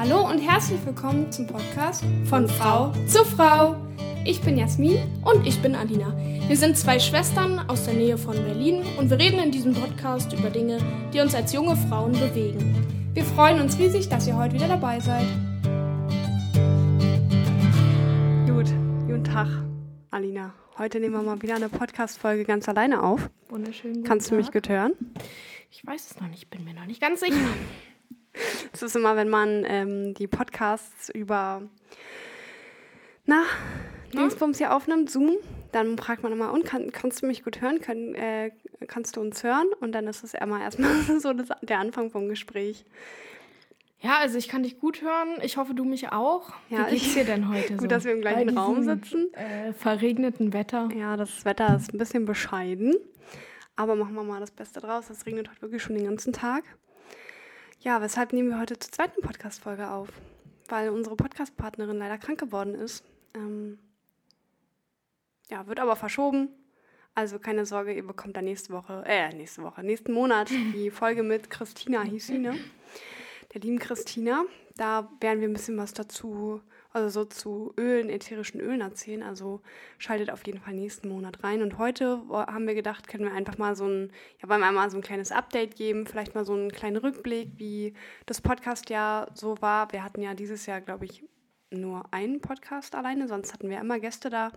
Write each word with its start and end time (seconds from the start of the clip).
Hallo 0.00 0.30
und 0.30 0.38
herzlich 0.38 0.78
willkommen 0.86 1.32
zum 1.32 1.48
Podcast 1.48 2.04
von 2.26 2.46
Frau 2.46 2.92
zu 3.08 3.24
Frau. 3.24 3.74
Ich 4.24 4.40
bin 4.40 4.56
Jasmin 4.56 4.96
und 5.24 5.44
ich 5.44 5.60
bin 5.60 5.74
Alina. 5.74 6.16
Wir 6.46 6.56
sind 6.56 6.78
zwei 6.78 7.00
Schwestern 7.00 7.68
aus 7.68 7.84
der 7.84 7.94
Nähe 7.94 8.16
von 8.16 8.36
Berlin 8.36 8.84
und 8.96 9.10
wir 9.10 9.18
reden 9.18 9.40
in 9.40 9.50
diesem 9.50 9.74
Podcast 9.74 10.32
über 10.32 10.50
Dinge, 10.50 10.78
die 11.12 11.18
uns 11.18 11.34
als 11.34 11.52
junge 11.52 11.74
Frauen 11.74 12.12
bewegen. 12.12 13.10
Wir 13.12 13.24
freuen 13.24 13.60
uns 13.60 13.76
riesig, 13.76 14.08
dass 14.08 14.28
ihr 14.28 14.36
heute 14.36 14.54
wieder 14.54 14.68
dabei 14.68 15.00
seid. 15.00 15.26
Gut, 18.46 18.72
guten 19.08 19.24
Tag, 19.24 19.48
Alina. 20.12 20.54
Heute 20.78 21.00
nehmen 21.00 21.14
wir 21.14 21.22
mal 21.22 21.42
wieder 21.42 21.56
eine 21.56 21.68
Podcast-Folge 21.68 22.44
ganz 22.44 22.68
alleine 22.68 23.02
auf. 23.02 23.28
Wunderschön. 23.48 24.04
Kannst 24.04 24.30
du 24.30 24.36
mich 24.36 24.52
gut 24.52 24.68
hören? 24.68 24.92
Ich 25.72 25.84
weiß 25.84 26.12
es 26.12 26.20
noch 26.20 26.28
nicht, 26.28 26.48
bin 26.50 26.62
mir 26.62 26.74
noch 26.74 26.86
nicht 26.86 27.00
ganz 27.00 27.18
sicher. 27.18 27.34
Es 28.72 28.82
ist 28.82 28.96
immer, 28.96 29.16
wenn 29.16 29.28
man 29.28 29.64
ähm, 29.66 30.14
die 30.14 30.26
Podcasts 30.26 31.08
über 31.10 31.62
na, 33.28 33.42
ja? 34.12 34.20
Dingsbums 34.22 34.56
hier 34.56 34.74
aufnimmt, 34.74 35.10
Zoom, 35.10 35.36
dann 35.72 35.98
fragt 35.98 36.22
man 36.22 36.32
immer, 36.32 36.50
und 36.52 36.64
kann, 36.64 36.90
kannst 36.92 37.22
du 37.22 37.26
mich 37.26 37.44
gut 37.44 37.60
hören? 37.60 37.80
Können, 37.80 38.14
äh, 38.14 38.50
kannst 38.86 39.16
du 39.16 39.20
uns 39.20 39.44
hören? 39.44 39.68
Und 39.80 39.92
dann 39.92 40.06
ist 40.06 40.24
es 40.24 40.32
immer 40.32 40.62
erstmal 40.62 40.90
so 41.20 41.34
das, 41.34 41.48
der 41.60 41.78
Anfang 41.78 42.10
vom 42.10 42.28
Gespräch. 42.28 42.86
Ja, 44.00 44.18
also 44.20 44.38
ich 44.38 44.48
kann 44.48 44.62
dich 44.62 44.78
gut 44.78 45.02
hören. 45.02 45.38
Ich 45.42 45.56
hoffe, 45.56 45.74
du 45.74 45.84
mich 45.84 46.10
auch. 46.10 46.52
Ja, 46.70 46.86
Wie 46.86 46.92
geht's 46.92 47.14
dir 47.14 47.24
denn 47.24 47.48
heute 47.48 47.72
gut, 47.74 47.82
so? 47.82 47.86
dass 47.86 48.04
wir 48.04 48.12
im 48.12 48.20
gleichen 48.20 48.56
Raum 48.56 48.82
sitzen. 48.82 49.32
Äh, 49.34 49.72
verregneten 49.74 50.54
Wetter. 50.54 50.88
Ja, 50.96 51.16
das 51.16 51.44
Wetter 51.44 51.76
ist 51.76 51.92
ein 51.92 51.98
bisschen 51.98 52.24
bescheiden. 52.24 52.94
Aber 53.76 53.94
machen 53.94 54.14
wir 54.14 54.22
mal 54.22 54.40
das 54.40 54.52
Beste 54.52 54.80
draus. 54.80 55.10
Es 55.10 55.26
regnet 55.26 55.50
heute 55.50 55.62
wirklich 55.62 55.82
schon 55.82 55.96
den 55.96 56.06
ganzen 56.06 56.32
Tag. 56.32 56.64
Ja, 57.80 58.02
weshalb 58.02 58.32
nehmen 58.32 58.48
wir 58.50 58.58
heute 58.58 58.76
zur 58.76 58.90
zweiten 58.90 59.20
Podcast-Folge 59.20 59.88
auf? 59.88 60.08
Weil 60.68 60.90
unsere 60.90 61.14
Podcast-Partnerin 61.14 61.96
leider 61.98 62.18
krank 62.18 62.40
geworden 62.40 62.74
ist. 62.74 63.04
Ähm, 63.34 63.78
ja, 65.48 65.64
wird 65.68 65.78
aber 65.78 65.94
verschoben. 65.94 66.48
Also 67.14 67.38
keine 67.38 67.66
Sorge, 67.66 67.94
ihr 67.94 68.04
bekommt 68.04 68.36
da 68.36 68.42
nächste 68.42 68.72
Woche, 68.72 69.04
äh, 69.06 69.32
nächste 69.32 69.62
Woche, 69.62 69.84
nächsten 69.84 70.12
Monat 70.12 70.50
die 70.50 70.90
Folge 70.92 71.22
mit 71.22 71.50
Christina 71.50 72.02
hieß 72.02 72.26
sie, 72.26 72.38
ne? 72.38 72.58
Der 73.54 73.60
lieben 73.60 73.78
Christina. 73.78 74.44
Da 74.76 75.08
werden 75.20 75.40
wir 75.40 75.48
ein 75.48 75.52
bisschen 75.52 75.78
was 75.78 75.94
dazu 75.94 76.60
also 76.92 77.08
so 77.08 77.24
zu 77.24 77.74
Ölen, 77.78 78.10
ätherischen 78.10 78.60
Ölen 78.60 78.80
erzählen. 78.80 79.22
Also 79.22 79.60
schaltet 79.98 80.30
auf 80.30 80.46
jeden 80.46 80.60
Fall 80.60 80.74
nächsten 80.74 81.08
Monat 81.08 81.42
rein. 81.44 81.62
Und 81.62 81.78
heute 81.78 82.22
haben 82.30 82.66
wir 82.66 82.74
gedacht, 82.74 83.08
können 83.08 83.24
wir 83.24 83.32
einfach 83.32 83.58
mal 83.58 83.76
so 83.76 83.86
ein, 83.86 84.12
ja, 84.42 84.48
wollen 84.48 84.60
wir 84.60 84.90
so 84.90 84.96
ein 84.96 85.02
kleines 85.02 85.32
Update 85.32 85.76
geben, 85.76 86.06
vielleicht 86.06 86.34
mal 86.34 86.44
so 86.44 86.54
einen 86.54 86.72
kleinen 86.72 86.96
Rückblick, 86.96 87.50
wie 87.56 87.94
das 88.26 88.40
Podcast-Jahr 88.40 89.30
so 89.34 89.60
war. 89.60 89.92
Wir 89.92 90.02
hatten 90.02 90.22
ja 90.22 90.34
dieses 90.34 90.66
Jahr, 90.66 90.80
glaube 90.80 91.04
ich, 91.04 91.24
nur 91.70 92.04
einen 92.12 92.40
Podcast 92.40 92.94
alleine, 92.94 93.28
sonst 93.28 93.52
hatten 93.52 93.68
wir 93.68 93.78
immer 93.78 94.00
Gäste 94.00 94.30
da. 94.30 94.52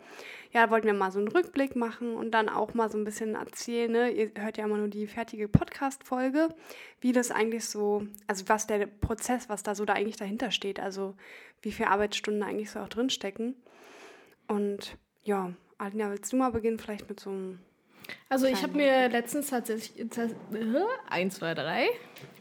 Ja, 0.52 0.66
da 0.66 0.72
wollten 0.72 0.88
wir 0.88 0.94
mal 0.94 1.12
so 1.12 1.20
einen 1.20 1.28
Rückblick 1.28 1.76
machen 1.76 2.16
und 2.16 2.32
dann 2.32 2.50
auch 2.50 2.74
mal 2.74 2.90
so 2.90 2.98
ein 2.98 3.04
bisschen 3.04 3.36
erzählen. 3.36 3.92
Ne? 3.92 4.12
Ihr 4.12 4.32
hört 4.36 4.58
ja 4.58 4.66
immer 4.66 4.78
nur 4.78 4.88
die 4.88 5.08
fertige 5.08 5.48
Podcast-Folge, 5.48 6.50
wie 7.02 7.12
das 7.12 7.32
eigentlich 7.32 7.66
so, 7.66 8.08
also 8.28 8.48
was 8.48 8.68
der 8.68 8.86
Prozess, 8.86 9.50
was 9.50 9.64
da 9.64 9.76
so 9.76 9.86
da 9.86 9.94
eigentlich 9.94 10.18
dahinter 10.18 10.52
steht, 10.52 10.80
also 10.80 11.16
wie 11.62 11.72
viele 11.72 11.90
Arbeitsstunden 11.90 12.44
eigentlich 12.44 12.72
so 12.72 12.80
auch 12.80 12.90
drinstecken. 12.90 13.56
Und 14.48 14.98
ja, 15.24 15.54
Alina, 15.78 16.10
willst 16.10 16.32
du 16.34 16.38
mal 16.38 16.52
beginnen, 16.52 16.80
vielleicht 16.80 17.10
mit 17.10 17.20
so 17.20 17.30
einem. 17.30 17.60
Also, 18.30 18.48
ich 18.48 18.62
habe 18.64 18.74
mir 18.74 19.10
letztens 19.10 19.52
tatsächlich. 19.52 20.06
Eins, 21.08 21.36
zwei, 21.36 21.54
drei. 21.54 21.88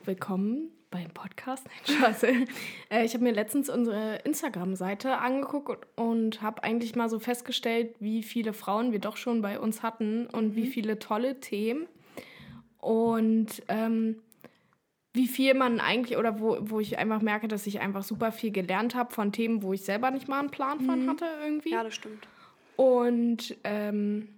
Willkommen 0.05 0.73
beim 0.91 1.11
Podcast. 1.11 1.67
Nein, 2.01 2.49
äh, 2.91 3.05
ich 3.05 3.15
habe 3.15 3.25
mir 3.25 3.33
letztens 3.33 3.71
unsere 3.71 4.17
Instagram-Seite 4.25 5.19
angeguckt 5.19 5.87
und 5.97 6.43
habe 6.43 6.65
eigentlich 6.65 6.97
mal 6.97 7.09
so 7.09 7.19
festgestellt, 7.19 7.95
wie 8.01 8.23
viele 8.23 8.53
Frauen 8.53 8.93
wir 8.93 8.99
doch 8.99 9.17
schon 9.17 9.43
bei 9.43 9.59
uns 9.59 9.83
hatten 9.83 10.27
und 10.27 10.51
mhm. 10.51 10.57
wie 10.57 10.67
viele 10.67 10.99
tolle 10.99 11.41
Themen. 11.41 11.87
Und 12.79 13.63
ähm, 13.69 14.17
wie 15.13 15.27
viel 15.27 15.55
man 15.55 15.81
eigentlich, 15.81 16.17
oder 16.17 16.41
wo, 16.41 16.59
wo 16.61 16.81
ich 16.81 16.99
einfach 16.99 17.21
merke, 17.21 17.49
dass 17.49 17.67
ich 17.67 17.81
einfach 17.81 18.03
super 18.03 18.33
viel 18.33 18.53
gelernt 18.53 18.95
habe 18.95 19.13
von 19.13 19.33
Themen, 19.33 19.63
wo 19.63 19.73
ich 19.73 19.83
selber 19.83 20.11
nicht 20.11 20.29
mal 20.29 20.41
einen 20.41 20.51
Plan 20.51 20.81
von 20.81 21.05
mhm. 21.05 21.11
hatte 21.11 21.27
irgendwie. 21.43 21.71
Ja, 21.71 21.83
das 21.83 21.95
stimmt. 21.95 22.27
Und 22.77 23.57
ähm, 23.65 24.29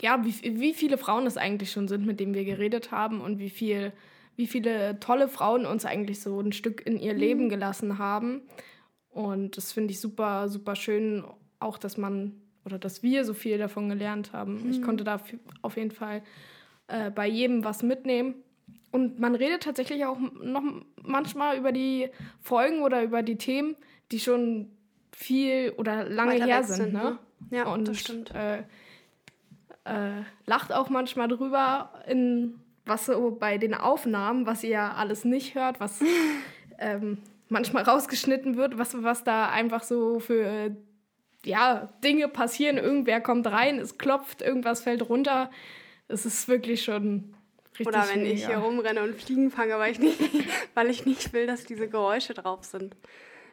ja, 0.00 0.24
wie, 0.24 0.60
wie 0.60 0.72
viele 0.72 0.98
Frauen 0.98 1.26
es 1.26 1.36
eigentlich 1.36 1.72
schon 1.72 1.88
sind, 1.88 2.06
mit 2.06 2.20
denen 2.20 2.34
wir 2.34 2.44
geredet 2.44 2.90
haben 2.90 3.20
und 3.20 3.38
wie 3.38 3.50
viel 3.50 3.92
wie 4.40 4.46
viele 4.46 4.98
tolle 5.00 5.28
Frauen 5.28 5.66
uns 5.66 5.84
eigentlich 5.84 6.20
so 6.20 6.40
ein 6.40 6.52
Stück 6.52 6.84
in 6.86 6.98
ihr 6.98 7.12
Leben 7.12 7.44
mhm. 7.44 7.48
gelassen 7.50 7.98
haben. 7.98 8.40
Und 9.10 9.58
das 9.58 9.72
finde 9.72 9.92
ich 9.92 10.00
super, 10.00 10.48
super 10.48 10.76
schön, 10.76 11.24
auch 11.58 11.76
dass 11.76 11.98
man 11.98 12.40
oder 12.64 12.78
dass 12.78 13.02
wir 13.02 13.24
so 13.26 13.34
viel 13.34 13.58
davon 13.58 13.90
gelernt 13.90 14.32
haben. 14.32 14.64
Mhm. 14.64 14.70
Ich 14.70 14.82
konnte 14.82 15.04
da 15.04 15.20
auf 15.60 15.76
jeden 15.76 15.90
Fall 15.90 16.22
äh, 16.88 17.10
bei 17.10 17.28
jedem 17.28 17.64
was 17.64 17.82
mitnehmen. 17.82 18.34
Und 18.90 19.20
man 19.20 19.34
redet 19.34 19.62
tatsächlich 19.62 20.06
auch 20.06 20.18
noch 20.18 20.62
manchmal 21.02 21.58
über 21.58 21.70
die 21.70 22.08
Folgen 22.40 22.80
oder 22.80 23.02
über 23.02 23.22
die 23.22 23.36
Themen, 23.36 23.76
die 24.10 24.20
schon 24.20 24.70
viel 25.12 25.74
oder 25.76 26.08
lange 26.08 26.32
Weiter 26.32 26.46
her 26.46 26.64
sind. 26.64 26.76
sind 26.76 26.92
ne? 26.94 27.02
ne? 27.02 27.18
Ja, 27.50 27.72
und, 27.72 27.86
das 27.88 27.98
stimmt. 27.98 28.34
Äh, 28.34 28.60
äh, 29.84 30.22
lacht 30.46 30.72
auch 30.72 30.88
manchmal 30.88 31.28
drüber 31.28 31.92
in 32.08 32.58
was 32.90 33.06
so 33.06 33.30
bei 33.30 33.56
den 33.56 33.72
Aufnahmen, 33.72 34.44
was 34.44 34.62
ihr 34.62 34.70
ja 34.70 34.92
alles 34.92 35.24
nicht 35.24 35.54
hört, 35.54 35.80
was 35.80 36.00
ähm, 36.78 37.16
manchmal 37.48 37.84
rausgeschnitten 37.84 38.56
wird, 38.56 38.76
was, 38.76 39.02
was 39.02 39.24
da 39.24 39.48
einfach 39.48 39.82
so 39.82 40.20
für 40.20 40.76
ja, 41.44 41.92
Dinge 42.04 42.28
passieren. 42.28 42.76
Irgendwer 42.76 43.22
kommt 43.22 43.46
rein, 43.46 43.78
es 43.78 43.96
klopft, 43.96 44.42
irgendwas 44.42 44.82
fällt 44.82 45.08
runter. 45.08 45.50
Es 46.08 46.26
ist 46.26 46.48
wirklich 46.48 46.82
schon 46.84 47.34
richtig. 47.78 47.86
Oder 47.86 48.08
wenn 48.08 48.22
mega. 48.22 48.34
ich 48.34 48.46
hier 48.46 48.58
rumrenne 48.58 49.02
und 49.02 49.14
Fliegen 49.14 49.50
fange, 49.50 49.78
weil 49.78 49.92
ich, 49.92 49.98
nicht, 49.98 50.20
weil 50.74 50.90
ich 50.90 51.06
nicht 51.06 51.32
will, 51.32 51.46
dass 51.46 51.64
diese 51.64 51.88
Geräusche 51.88 52.34
drauf 52.34 52.64
sind. 52.64 52.94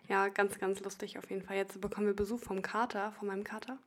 Ja, 0.09 0.29
ganz, 0.29 0.57
ganz 0.59 0.79
lustig 0.81 1.17
auf 1.17 1.29
jeden 1.29 1.43
Fall. 1.43 1.57
Jetzt 1.57 1.79
bekommen 1.79 2.07
wir 2.07 2.15
Besuch 2.15 2.39
vom 2.39 2.61
Kater, 2.61 3.13
von 3.19 3.27
meinem 3.27 3.43
Kater. 3.43 3.77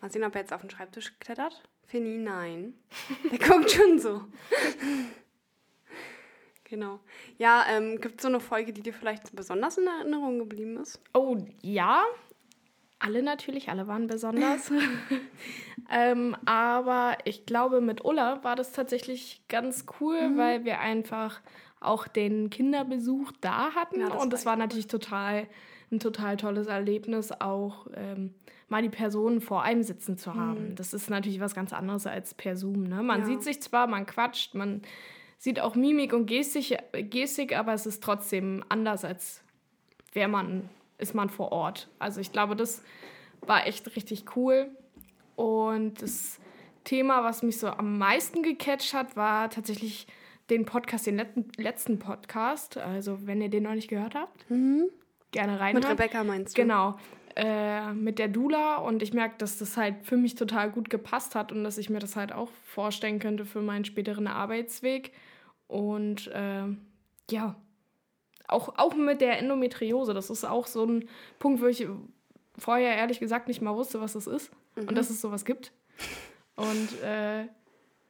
Mal 0.00 0.10
sehen, 0.10 0.24
ob 0.24 0.34
er 0.34 0.40
jetzt 0.40 0.52
auf 0.52 0.60
den 0.60 0.70
Schreibtisch 0.70 1.12
klettert. 1.20 1.62
Finny, 1.92 2.16
nein. 2.16 2.72
Der 3.30 3.38
guckt 3.38 3.70
schon 3.70 3.98
so. 3.98 4.22
genau. 6.64 7.00
Ja, 7.36 7.66
ähm, 7.68 8.00
gibt 8.00 8.16
es 8.16 8.22
so 8.22 8.28
eine 8.28 8.40
Folge, 8.40 8.72
die 8.72 8.80
dir 8.80 8.94
vielleicht 8.94 9.36
besonders 9.36 9.76
in 9.76 9.86
Erinnerung 9.86 10.38
geblieben 10.38 10.78
ist? 10.78 11.02
Oh, 11.12 11.36
ja. 11.60 12.02
Alle 12.98 13.22
natürlich, 13.22 13.68
alle 13.68 13.88
waren 13.88 14.06
besonders. 14.06 14.72
ähm, 15.90 16.34
aber 16.46 17.18
ich 17.26 17.44
glaube, 17.44 17.82
mit 17.82 18.02
Ulla 18.06 18.42
war 18.42 18.56
das 18.56 18.72
tatsächlich 18.72 19.42
ganz 19.50 19.84
cool, 20.00 20.30
mhm. 20.30 20.38
weil 20.38 20.64
wir 20.64 20.80
einfach 20.80 21.42
auch 21.78 22.08
den 22.08 22.48
Kinderbesuch 22.48 23.32
da 23.42 23.74
hatten. 23.74 24.00
Ja, 24.00 24.14
und 24.14 24.32
das 24.32 24.46
war 24.46 24.56
natürlich 24.56 24.86
total 24.86 25.46
ein 25.92 26.00
total 26.00 26.36
tolles 26.36 26.66
Erlebnis, 26.66 27.32
auch 27.32 27.86
ähm, 27.94 28.34
mal 28.68 28.82
die 28.82 28.88
Person 28.88 29.40
vor 29.40 29.62
einem 29.62 29.82
sitzen 29.82 30.18
zu 30.18 30.34
haben. 30.34 30.70
Mhm. 30.70 30.74
Das 30.76 30.94
ist 30.94 31.10
natürlich 31.10 31.40
was 31.40 31.54
ganz 31.54 31.72
anderes 31.72 32.06
als 32.06 32.34
per 32.34 32.56
Zoom. 32.56 32.84
Ne? 32.84 33.02
Man 33.02 33.20
ja. 33.20 33.26
sieht 33.26 33.42
sich 33.42 33.60
zwar, 33.62 33.86
man 33.86 34.06
quatscht, 34.06 34.54
man 34.54 34.82
sieht 35.38 35.60
auch 35.60 35.74
Mimik 35.74 36.12
und 36.12 36.26
Gestik, 36.26 36.78
Gestik, 37.10 37.56
aber 37.56 37.74
es 37.74 37.86
ist 37.86 38.02
trotzdem 38.02 38.64
anders, 38.68 39.04
als 39.04 39.42
wäre 40.12 40.28
man, 40.28 40.68
ist 40.98 41.14
man 41.14 41.28
vor 41.28 41.52
Ort. 41.52 41.88
Also 41.98 42.20
ich 42.20 42.32
glaube, 42.32 42.56
das 42.56 42.82
war 43.40 43.66
echt 43.66 43.94
richtig 43.94 44.36
cool. 44.36 44.70
Und 45.36 46.00
das 46.02 46.38
Thema, 46.84 47.24
was 47.24 47.42
mich 47.42 47.58
so 47.58 47.68
am 47.68 47.98
meisten 47.98 48.42
gecatcht 48.42 48.94
hat, 48.94 49.16
war 49.16 49.50
tatsächlich 49.50 50.06
den 50.50 50.64
Podcast, 50.64 51.06
den 51.06 51.22
letzten 51.56 51.98
Podcast. 51.98 52.76
Also, 52.76 53.26
wenn 53.26 53.40
ihr 53.40 53.48
den 53.48 53.64
noch 53.64 53.74
nicht 53.74 53.88
gehört 53.88 54.14
habt, 54.14 54.48
mhm. 54.50 54.88
Gerne 55.32 55.58
rein. 55.58 55.74
Mit 55.74 55.88
Rebecca 55.88 56.22
meinst 56.22 56.56
du? 56.56 56.62
Genau 56.62 56.96
äh, 57.36 57.92
mit 57.92 58.18
der 58.18 58.28
Dula 58.28 58.76
und 58.76 59.02
ich 59.02 59.12
merke, 59.12 59.36
dass 59.38 59.58
das 59.58 59.76
halt 59.76 59.96
für 60.02 60.16
mich 60.16 60.34
total 60.34 60.70
gut 60.70 60.90
gepasst 60.90 61.34
hat 61.34 61.52
und 61.52 61.64
dass 61.64 61.78
ich 61.78 61.90
mir 61.90 61.98
das 61.98 62.16
halt 62.16 62.32
auch 62.32 62.50
vorstellen 62.64 63.18
könnte 63.18 63.44
für 63.44 63.62
meinen 63.62 63.84
späteren 63.84 64.26
Arbeitsweg. 64.26 65.12
Und 65.66 66.28
äh, 66.28 66.64
ja, 67.30 67.56
auch, 68.48 68.76
auch 68.76 68.94
mit 68.94 69.20
der 69.20 69.38
Endometriose, 69.38 70.14
das 70.14 70.30
ist 70.30 70.44
auch 70.44 70.66
so 70.66 70.84
ein 70.84 71.08
Punkt, 71.38 71.62
wo 71.62 71.66
ich 71.66 71.86
vorher 72.58 72.96
ehrlich 72.96 73.20
gesagt 73.20 73.48
nicht 73.48 73.62
mal 73.62 73.74
wusste, 73.74 74.00
was 74.00 74.12
das 74.12 74.26
ist 74.26 74.50
mhm. 74.76 74.88
und 74.88 74.98
dass 74.98 75.10
es 75.10 75.20
sowas 75.20 75.44
gibt. 75.44 75.72
Und 76.56 77.02
äh, 77.02 77.46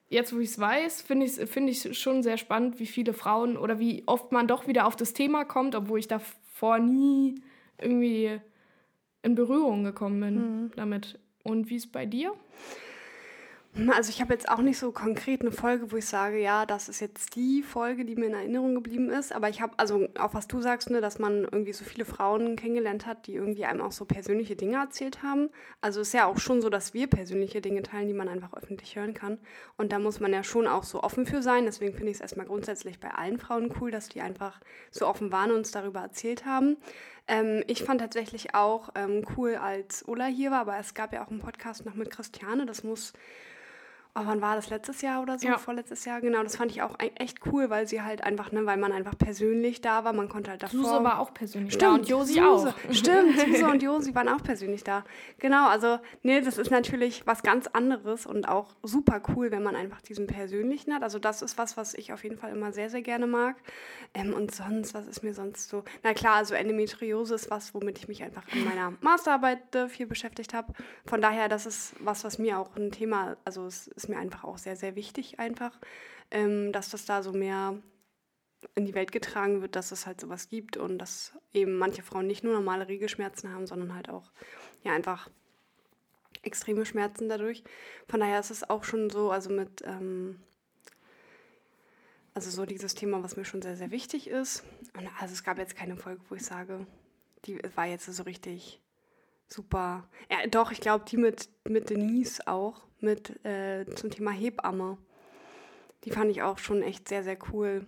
jetzt, 0.09 0.35
wo 0.35 0.41
ich 0.41 0.51
es 0.51 0.59
weiß, 0.59 1.03
finde 1.03 1.27
ich 1.27 1.39
es 1.39 1.51
find 1.51 1.97
schon 1.97 2.23
sehr 2.23 2.39
spannend, 2.39 2.81
wie 2.81 2.87
viele 2.87 3.13
Frauen 3.13 3.57
oder 3.57 3.79
wie 3.79 4.03
oft 4.07 4.33
man 4.33 4.49
doch 4.49 4.67
wieder 4.67 4.87
auf 4.87 4.97
das 4.97 5.13
Thema 5.13 5.45
kommt, 5.45 5.77
obwohl 5.77 6.01
ich 6.01 6.09
davor 6.63 6.79
nie 6.79 7.35
irgendwie 7.79 8.41
in 9.23 9.35
Berührung 9.35 9.83
gekommen 9.83 10.21
bin 10.21 10.35
mhm. 10.35 10.71
damit. 10.77 11.19
Und 11.43 11.69
wie 11.71 11.77
ist 11.77 11.91
bei 11.91 12.07
dir? 12.07 12.33
Also 13.75 14.11
ich 14.11 14.21
habe 14.21 14.35
jetzt 14.35 14.51
auch 14.51 14.59
nicht 14.59 14.79
so 14.79 14.93
konkret 14.93 15.41
eine 15.41 15.51
Folge, 15.51 15.93
wo 15.93 15.97
ich 15.97 16.05
sage, 16.05 16.39
ja, 16.39 16.67
das 16.67 16.91
ist 16.91 17.01
jetzt 17.01 17.37
die 17.37 17.63
Folge, 17.63 18.05
die 18.05 18.17
mir 18.17 18.27
in 18.27 18.35
Erinnerung 18.35 18.75
geblieben 18.75 19.09
ist. 19.09 19.33
Aber 19.33 19.49
ich 19.49 19.63
habe, 19.63 19.73
also 19.79 20.09
auch 20.19 20.35
was 20.35 20.47
du 20.47 20.61
sagst, 20.61 20.91
ne, 20.91 21.01
dass 21.01 21.19
man 21.19 21.45
irgendwie 21.45 21.73
so 21.73 21.83
viele 21.83 22.05
Frauen 22.05 22.57
kennengelernt 22.57 23.07
hat, 23.07 23.27
die 23.27 23.35
irgendwie 23.35 23.65
einem 23.65 23.81
auch 23.81 23.93
so 23.93 24.05
persönliche 24.05 24.57
Dinge 24.57 24.77
erzählt 24.77 25.23
haben. 25.23 25.49
Also 25.81 26.03
es 26.03 26.09
ist 26.09 26.13
ja 26.13 26.27
auch 26.27 26.39
schon 26.39 26.61
so, 26.61 26.69
dass 26.69 26.93
wir 26.93 27.07
persönliche 27.07 27.63
Dinge 27.63 27.83
teilen, 27.83 28.09
die 28.09 28.15
man 28.15 28.29
einfach 28.29 28.53
öffentlich 28.53 28.95
hören 28.95 29.15
kann. 29.15 29.39
Und 29.79 29.91
da 29.91 29.99
muss 29.99 30.21
man 30.21 30.35
ja 30.35 30.45
schon 30.45 30.67
auch 30.67 30.85
so 30.85 31.03
offen 31.03 31.25
für 31.25 31.41
sein. 31.41 31.65
Deswegen 31.65 31.95
finde 31.95 32.11
ich 32.11 32.17
es 32.17 32.21
erstmal 32.21 32.47
grundsätzlich 32.47 33.01
bei 33.01 33.11
allen 33.11 33.39
Frauen 33.39 33.73
cool, 33.81 33.91
dass 33.91 34.11
die 34.11 34.21
einfach 34.21 34.61
so 34.91 35.07
offen 35.07 35.33
waren 35.33 35.51
und 35.51 35.57
uns 35.59 35.71
darüber 35.71 36.01
erzählt 36.01 36.45
haben. 36.45 36.77
Ähm, 37.27 37.65
ich 37.69 37.85
fand 37.85 38.03
tatsächlich 38.03 38.55
auch 38.55 38.91
ähm, 38.97 39.25
cool, 39.39 39.55
als 39.55 40.07
Ulla 40.07 40.27
hier 40.27 40.51
war, 40.51 40.61
aber 40.61 40.77
es 40.79 40.93
gab 40.93 41.15
ja 41.15 41.25
auch 41.25 41.31
einen 41.31 41.41
Podcast 41.41 41.87
noch 41.87 41.95
mit 41.95 42.11
Christiane. 42.11 42.67
Das 42.67 42.85
muss 42.85 43.15
oh, 44.15 44.21
wann 44.25 44.43
war 44.43 44.57
das? 44.57 44.69
Letztes 44.69 45.01
Jahr 45.01 45.23
oder 45.23 45.39
so? 45.39 45.47
Ja. 45.47 45.59
Vorletztes 45.59 46.05
Jahr, 46.05 46.21
genau. 46.21 46.43
Das 46.43 46.57
fand 46.57 46.71
ich 46.71 46.83
auch 46.83 46.97
echt 47.17 47.39
cool, 47.47 47.71
weil 47.71 47.87
sie 47.87 48.03
halt 48.03 48.23
einfach, 48.23 48.53
ne, 48.53 48.67
weil 48.67 48.77
man 48.77 48.93
einfach 48.93 49.17
persönlich 49.17 49.81
da 49.81 50.05
war. 50.05 50.13
Man 50.13 50.29
konnte 50.29 50.51
halt 50.51 50.63
davor. 50.63 50.81
Suse 50.81 51.05
war 51.05 51.19
auch 51.19 51.33
persönlich 51.33 51.75
Stimmt, 51.75 51.91
da 51.91 51.95
und 51.95 52.09
Josi 52.09 52.35
Suse. 52.35 52.69
auch. 52.69 52.75
Stimmt, 52.93 53.39
Suse 53.41 53.67
und 53.67 53.83
Josi 53.83 54.15
waren 54.15 54.29
auch 54.29 54.43
persönlich 54.43 54.85
da. 54.85 55.05
Genau, 55.39 55.69
also, 55.69 55.99
ne, 56.23 56.43
das 56.43 56.59
ist 56.59 56.71
natürlich 56.71 57.27
was 57.27 57.43
ganz 57.43 57.67
anderes 57.69 58.27
und 58.27 58.49
auch 58.49 58.75
super 58.83 59.23
cool, 59.35 59.51
wenn 59.51 59.63
man 59.63 59.77
einfach 59.77 60.03
diesen 60.03 60.27
persönlichen 60.27 60.95
hat. 60.95 61.03
Also, 61.03 61.19
das 61.19 61.41
ist 61.43 61.57
was, 61.57 61.77
was 61.77 61.95
ich 61.95 62.13
auf 62.13 62.23
jeden 62.23 62.37
Fall 62.37 62.53
immer 62.53 62.73
sehr, 62.73 62.91
sehr 62.91 63.03
gerne 63.03 63.27
mag. 63.27 63.57
Ähm, 64.15 64.35
und 64.35 64.55
sonst, 64.55 64.93
was 64.93 65.07
ist 65.07 65.23
mir 65.23 65.33
sonst 65.33 65.71
so? 65.71 65.85
Na 66.03 66.13
klar, 66.13 66.37
also 66.37 66.55
Endometriose 66.55 67.35
ist 67.35 67.51
was, 67.51 67.73
womit 67.75 67.99
ich 67.99 68.09
mich 68.09 68.23
einfach 68.23 68.43
in 68.53 68.65
meiner 68.65 68.93
Masterarbeit 69.01 69.75
äh, 69.75 69.89
viel 69.89 70.07
beschäftigt 70.07 70.53
habe. 70.53 70.75
Von 71.07 71.23
daher, 71.23 71.49
das 71.49 71.65
ist 71.65 71.95
was, 72.01 72.25
was 72.25 72.39
mir 72.39 72.59
auch 72.59 72.77
ein 72.77 72.91
Thema, 72.91 73.37
also 73.45 73.67
es 73.67 73.87
ist 73.87 74.02
mir 74.09 74.19
einfach 74.19 74.45
auch 74.45 74.59
sehr, 74.59 74.77
sehr 74.77 74.97
wichtig, 74.97 75.39
einfach, 75.39 75.79
ähm, 76.31 76.73
dass 76.73 76.91
das 76.91 77.05
da 77.05 77.23
so 77.23 77.33
mehr 77.33 77.79
in 78.75 78.87
die 78.87 78.95
Welt 78.95 79.13
getragen 79.13 79.61
wird, 79.61 79.77
dass 79.77 79.93
es 79.93 80.07
halt 80.07 80.21
sowas 80.21 80.49
gibt 80.49 80.77
und 80.77 80.99
dass 80.99 81.33
eben 81.53 81.79
manche 81.79 82.03
Frauen 82.03 82.27
nicht 82.27 82.45
nur 82.45 82.55
normale 82.55 82.89
Regelschmerzen 82.89 83.53
haben, 83.53 83.67
sondern 83.67 83.95
halt 83.95 84.09
auch 84.09 84.31
ja 84.85 84.93
einfach 84.93 85.29
extreme 86.43 86.87
Schmerzen 86.87 87.29
dadurch. 87.29 87.63
Von 88.09 88.21
daher 88.21 88.41
ist 88.41 88.51
es 88.51 88.69
auch 88.69 88.85
schon 88.85 89.11
so, 89.11 89.31
also 89.31 89.51
mit, 89.51 89.83
ähm, 89.85 90.41
also 92.35 92.51
so 92.51 92.67
dieses 92.67 92.95
Thema, 92.95 93.23
was 93.23 93.37
mir 93.37 93.45
schon 93.45 93.63
sehr, 93.63 93.77
sehr 93.77 93.91
wichtig 93.91 94.29
ist. 94.29 94.65
Und 94.97 95.09
also 95.21 95.33
es 95.33 95.45
gab 95.45 95.59
jetzt 95.59 95.77
keine 95.77 95.97
Folge, 95.97 96.23
wo 96.29 96.35
ich 96.35 96.45
sage, 96.45 96.87
die 97.45 97.61
war 97.75 97.87
jetzt 97.87 98.07
so 98.07 98.23
richtig 98.23 98.81
super. 99.47 100.09
Ja, 100.31 100.47
doch, 100.47 100.73
ich 100.73 100.81
glaube, 100.81 101.05
die 101.07 101.17
mit, 101.17 101.49
mit 101.65 101.91
Denise 101.91 102.47
auch, 102.47 102.83
mit 103.03 103.45
äh, 103.45 103.87
zum 103.95 104.11
Thema 104.11 104.31
Hebamme. 104.31 104.99
Die 106.05 106.11
fand 106.11 106.31
ich 106.31 106.43
auch 106.43 106.59
schon 106.59 106.83
echt 106.83 107.09
sehr, 107.09 107.23
sehr 107.23 107.39
cool. 107.53 107.87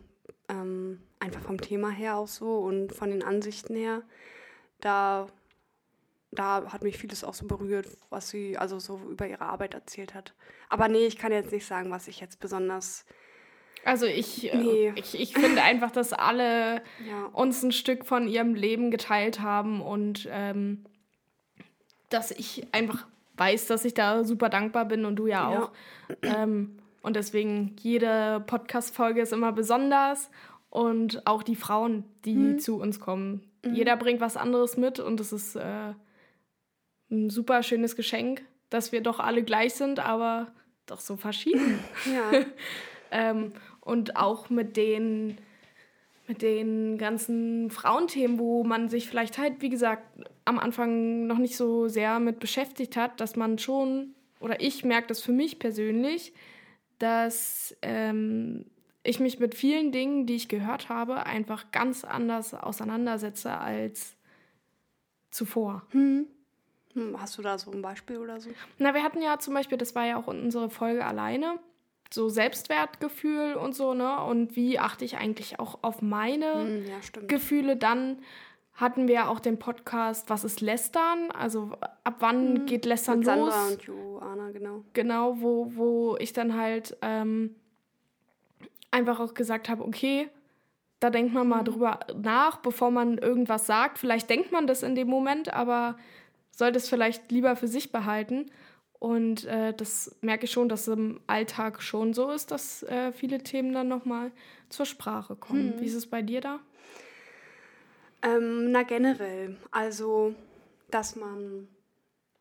Ähm, 0.49 1.01
einfach 1.19 1.41
vom 1.41 1.61
Thema 1.61 1.91
her 1.91 2.17
auch 2.17 2.29
so 2.29 2.59
und 2.59 2.93
von 2.93 3.11
den 3.11 3.23
Ansichten 3.23 3.75
her. 3.75 4.03
Da, 4.81 5.27
da 6.31 6.73
hat 6.73 6.83
mich 6.83 6.99
vieles 6.99 7.25
auch 7.25 7.35
so 7.35 7.47
berührt, 7.47 7.89
was 8.11 8.29
sie 8.29 8.59
also 8.59 8.79
so 8.79 9.01
über 9.11 9.27
ihre 9.27 9.47
Arbeit 9.47 9.75
erzählt 9.75 10.15
hat. 10.15 10.35
Aber 10.69 10.89
nee, 10.89 11.07
ich 11.07 11.17
kann 11.17 11.33
jetzt 11.33 11.53
nicht 11.53 11.67
sagen, 11.67 11.91
was 11.91 12.09
ich 12.09 12.21
jetzt 12.21 12.41
besonders. 12.41 13.05
Also 13.85 14.07
ich, 14.07 14.53
äh, 14.53 14.57
nee. 14.57 14.93
ich, 14.97 15.19
ich 15.19 15.35
finde 15.35 15.63
einfach, 15.63 15.91
dass 15.91 16.13
alle 16.13 16.83
ja. 17.09 17.25
uns 17.33 17.63
ein 17.63 17.73
Stück 17.73 18.05
von 18.05 18.29
ihrem 18.29 18.55
Leben 18.55 18.91
geteilt 18.91 19.41
haben 19.41 19.81
und 19.81 20.29
ähm, 20.31 20.85
dass 22.11 22.31
ich 22.31 22.67
einfach 22.73 23.07
weiß, 23.37 23.67
dass 23.67 23.85
ich 23.85 23.95
da 23.95 24.25
super 24.25 24.49
dankbar 24.49 24.85
bin 24.85 25.05
und 25.05 25.17
du 25.17 25.27
ja, 25.27 25.51
ja. 25.51 25.63
auch. 25.63 25.73
Ähm, 26.23 26.79
und 27.03 27.17
deswegen, 27.17 27.77
jede 27.81 28.43
Podcast-Folge 28.47 29.21
ist 29.21 29.33
immer 29.33 29.53
besonders 29.53 30.31
und 30.71 31.27
auch 31.27 31.43
die 31.43 31.57
Frauen, 31.57 32.05
die 32.25 32.35
mhm. 32.35 32.59
zu 32.59 32.81
uns 32.81 32.99
kommen. 32.99 33.43
Mhm. 33.65 33.75
Jeder 33.75 33.97
bringt 33.97 34.21
was 34.21 34.37
anderes 34.37 34.77
mit 34.77 35.01
und 35.01 35.21
es 35.21 35.33
ist 35.33 35.57
äh, 35.57 35.93
ein 37.11 37.31
super 37.31 37.63
schönes 37.63 37.97
Geschenk, 37.97 38.43
dass 38.71 38.93
wir 38.93 39.03
doch 39.03 39.21
alle 39.21 39.43
gleich 39.43 39.75
sind, 39.75 39.99
aber 40.01 40.53
doch 40.87 41.01
so 41.01 41.17
verschieden. 41.17 41.79
Ja. 42.07 42.41
ähm, 43.11 43.53
und 43.81 44.17
auch 44.17 44.51
mit 44.51 44.77
den 44.77 45.39
mit 46.27 46.43
den 46.43 46.97
ganzen 46.97 47.71
Frauenthemen, 47.71 48.39
wo 48.39 48.65
man 48.65 48.89
sich 48.89 49.09
vielleicht 49.09 49.39
halt, 49.39 49.61
wie 49.61 49.69
gesagt, 49.69 50.05
am 50.45 50.59
Anfang 50.59 51.27
noch 51.27 51.39
nicht 51.39 51.57
so 51.57 51.89
sehr 51.89 52.19
mit 52.19 52.41
beschäftigt 52.41 52.97
hat, 52.97 53.21
dass 53.21 53.37
man 53.37 53.59
schon, 53.59 54.15
oder 54.41 54.61
ich 54.61 54.85
merke 54.85 55.09
das 55.09 55.21
für 55.21 55.33
mich 55.33 55.59
persönlich, 55.59 56.33
dass 56.99 57.77
ähm, 57.83 58.65
ich 59.03 59.21
mich 59.21 59.39
mit 59.39 59.55
vielen 59.55 59.93
Dingen, 59.93 60.27
die 60.27 60.37
ich 60.37 60.49
gehört 60.49 60.89
habe, 60.89 61.27
einfach 61.27 61.71
ganz 61.71 62.05
anders 62.05 62.55
auseinandersetze 62.55 63.53
als 63.53 64.17
zuvor. 65.31 65.83
Hm. 65.91 66.27
hm. 66.95 67.21
Hast 67.21 67.37
du 67.37 67.43
da 67.43 67.59
so 67.59 67.71
ein 67.71 67.83
Beispiel 67.83 68.17
oder 68.17 68.41
so? 68.41 68.49
Na, 68.79 68.95
wir 68.95 69.03
hatten 69.03 69.21
ja 69.21 69.39
zum 69.39 69.53
Beispiel, 69.53 69.77
das 69.77 69.95
war 69.95 70.07
ja 70.07 70.17
auch 70.17 70.27
unsere 70.27 70.71
Folge 70.71 71.05
alleine, 71.05 71.59
so 72.13 72.29
Selbstwertgefühl 72.29 73.55
und 73.55 73.75
so, 73.75 73.95
ne? 73.95 74.23
Und 74.25 74.57
wie 74.57 74.79
achte 74.79 75.05
ich 75.05 75.17
eigentlich 75.17 75.59
auch 75.59 75.79
auf 75.83 76.03
meine 76.03 76.55
hm, 76.55 76.85
ja, 76.87 77.21
Gefühle 77.27 77.77
dann? 77.77 78.19
Hatten 78.75 79.07
wir 79.07 79.15
ja 79.15 79.29
auch 79.29 79.39
den 79.39 79.59
Podcast 79.61 80.29
Was 80.31 80.43
ist 80.43 80.61
Lästern? 80.61 81.31
Also 81.31 81.73
ab 82.03 82.17
wann 82.19 82.57
hm, 82.57 82.67
geht 82.67 82.85
Lästern 82.85 83.21
mit 83.21 83.29
los? 83.29 83.55
Sandra 83.55 83.69
und 83.69 83.83
Joanna, 83.83 84.51
genau. 84.51 84.85
Genau, 84.93 85.41
wo, 85.41 85.73
wo 85.77 86.17
ich 86.19 86.33
dann 86.33 86.57
halt 86.57 86.97
ähm, 87.01 87.55
einfach 88.91 89.21
auch 89.21 89.35
gesagt 89.35 89.69
habe, 89.69 89.85
okay, 89.85 90.29
da 91.01 91.11
denkt 91.11 91.35
man 91.35 91.47
mal 91.47 91.61
mhm. 91.61 91.67
drüber 91.67 92.01
nach, 92.17 92.59
bevor 92.59 92.91
man 92.91 93.19
irgendwas 93.19 93.67
sagt. 93.67 93.99
Vielleicht 93.99 94.31
denkt 94.31 94.53
man 94.53 94.67
das 94.67 94.83
in 94.83 94.95
dem 94.95 95.09
Moment, 95.09 95.53
aber 95.53 95.97
sollte 96.51 96.79
es 96.79 96.89
vielleicht 96.89 97.31
lieber 97.31 97.57
für 97.57 97.69
sich 97.69 97.93
behalten. 97.93 98.47
Und 99.05 99.45
äh, 99.45 99.75
das 99.75 100.17
merke 100.23 100.47
ich 100.47 100.51
schon, 100.51 100.71
dass 100.71 100.89
es 100.89 100.95
im 100.97 101.21
Alltag 101.27 101.83
schon 101.83 102.15
so 102.15 102.31
ist, 102.31 102.51
dass 102.51 102.85
äh, 102.85 103.13
viele 103.13 103.43
Themen 103.43 103.75
dann 103.75 103.87
nochmal 103.87 104.33
zur 104.71 104.87
Sprache 104.87 105.37
kommen. 105.37 105.77
Mhm. 105.77 105.81
Wie 105.83 105.85
ist 105.85 105.95
es 105.95 106.07
bei 106.07 106.23
dir 106.23 106.41
da? 106.41 106.59
Ähm, 108.23 108.71
na, 108.71 108.83
generell. 108.83 109.59
Also, 109.71 110.35
dass 110.91 111.17
man 111.17 111.69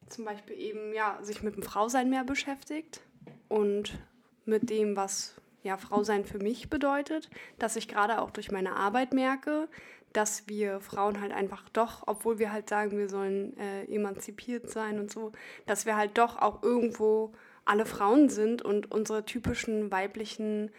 zum 0.07 0.23
Beispiel 0.23 0.57
eben 0.57 0.93
ja, 0.93 1.19
sich 1.21 1.43
mit 1.43 1.57
dem 1.57 1.63
Frausein 1.63 2.09
mehr 2.09 2.23
beschäftigt 2.23 3.01
und 3.49 3.99
mit 4.45 4.69
dem, 4.69 4.95
was 4.95 5.35
ja, 5.63 5.75
Frausein 5.75 6.23
für 6.23 6.39
mich 6.39 6.69
bedeutet, 6.69 7.29
dass 7.59 7.75
ich 7.75 7.89
gerade 7.89 8.21
auch 8.21 8.31
durch 8.31 8.51
meine 8.51 8.77
Arbeit 8.77 9.13
merke, 9.13 9.67
dass 10.13 10.47
wir 10.47 10.79
Frauen 10.79 11.19
halt 11.19 11.33
einfach 11.33 11.67
doch, 11.69 12.03
obwohl 12.05 12.39
wir 12.39 12.51
halt 12.51 12.69
sagen, 12.69 12.97
wir 12.97 13.09
sollen 13.09 13.57
äh, 13.57 13.85
emanzipiert 13.85 14.69
sein 14.69 14.99
und 14.99 15.11
so, 15.11 15.31
dass 15.65 15.85
wir 15.85 15.97
halt 15.97 16.17
doch 16.17 16.37
auch 16.37 16.61
irgendwo 16.61 17.33
alle 17.65 17.85
Frauen 17.85 18.29
sind 18.29 18.61
und 18.61 18.91
unsere 18.91 19.25
typischen 19.25 19.91
weiblichen 19.91 20.71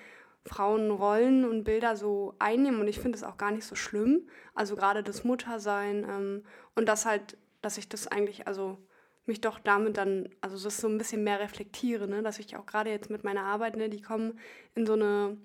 Frauenrollen 0.47 1.45
und 1.45 1.65
Bilder 1.65 1.97
so 1.97 2.35
einnehmen. 2.39 2.81
Und 2.81 2.89
ich 2.89 3.01
finde 3.01 3.17
es 3.17 3.25
auch 3.25 3.39
gar 3.39 3.51
nicht 3.51 3.65
so 3.65 3.75
schlimm. 3.75 4.29
Also 4.55 4.77
gerade 4.77 5.03
das 5.03 5.25
Muttersein 5.25 6.05
ähm, 6.09 6.45
und 6.75 6.87
das 6.89 7.07
halt, 7.07 7.37
dass 7.63 7.79
ich 7.79 7.89
das 7.89 8.07
eigentlich, 8.07 8.47
also 8.47 8.79
mich 9.27 9.41
doch 9.41 9.59
damit 9.59 9.97
dann, 9.97 10.29
also 10.43 10.63
das 10.63 10.77
so 10.77 10.87
ein 10.87 10.99
bisschen 10.99 11.25
mehr 11.25 11.41
reflektiere, 11.41 12.07
ne? 12.07 12.23
dass 12.23 12.39
ich 12.39 12.57
auch 12.57 12.67
gerade 12.67 12.91
jetzt 12.91 13.11
mit 13.11 13.25
meiner 13.25 13.45
Arbeit, 13.45 13.77
ne, 13.77 13.89
die 13.89 14.03
kommen 14.03 14.39
in 14.75 14.85
so 14.85 14.93
eine 14.93 15.39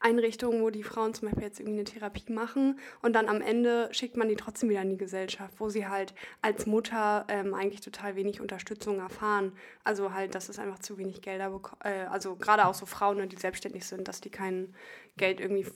Einrichtungen, 0.00 0.62
wo 0.62 0.70
die 0.70 0.84
Frauen 0.84 1.12
zum 1.12 1.28
Beispiel 1.28 1.44
jetzt 1.44 1.58
irgendwie 1.58 1.80
eine 1.80 1.84
Therapie 1.84 2.32
machen 2.32 2.78
und 3.02 3.14
dann 3.14 3.28
am 3.28 3.40
Ende 3.40 3.88
schickt 3.92 4.16
man 4.16 4.28
die 4.28 4.36
trotzdem 4.36 4.68
wieder 4.68 4.82
in 4.82 4.90
die 4.90 4.96
Gesellschaft, 4.96 5.54
wo 5.58 5.68
sie 5.70 5.88
halt 5.88 6.14
als 6.40 6.66
Mutter 6.66 7.26
ähm, 7.28 7.52
eigentlich 7.52 7.80
total 7.80 8.14
wenig 8.14 8.40
Unterstützung 8.40 9.00
erfahren. 9.00 9.52
Also 9.82 10.12
halt, 10.12 10.34
dass 10.34 10.48
es 10.48 10.58
einfach 10.58 10.78
zu 10.78 10.98
wenig 10.98 11.20
Gelder 11.20 11.50
bekommen, 11.50 11.80
äh, 11.84 12.06
also 12.10 12.36
gerade 12.36 12.66
auch 12.66 12.74
so 12.74 12.86
Frauen, 12.86 13.16
ne, 13.16 13.26
die 13.26 13.36
selbstständig 13.36 13.84
sind, 13.84 14.06
dass 14.06 14.20
die 14.20 14.30
kein 14.30 14.74
Geld 15.16 15.40
irgendwie 15.40 15.66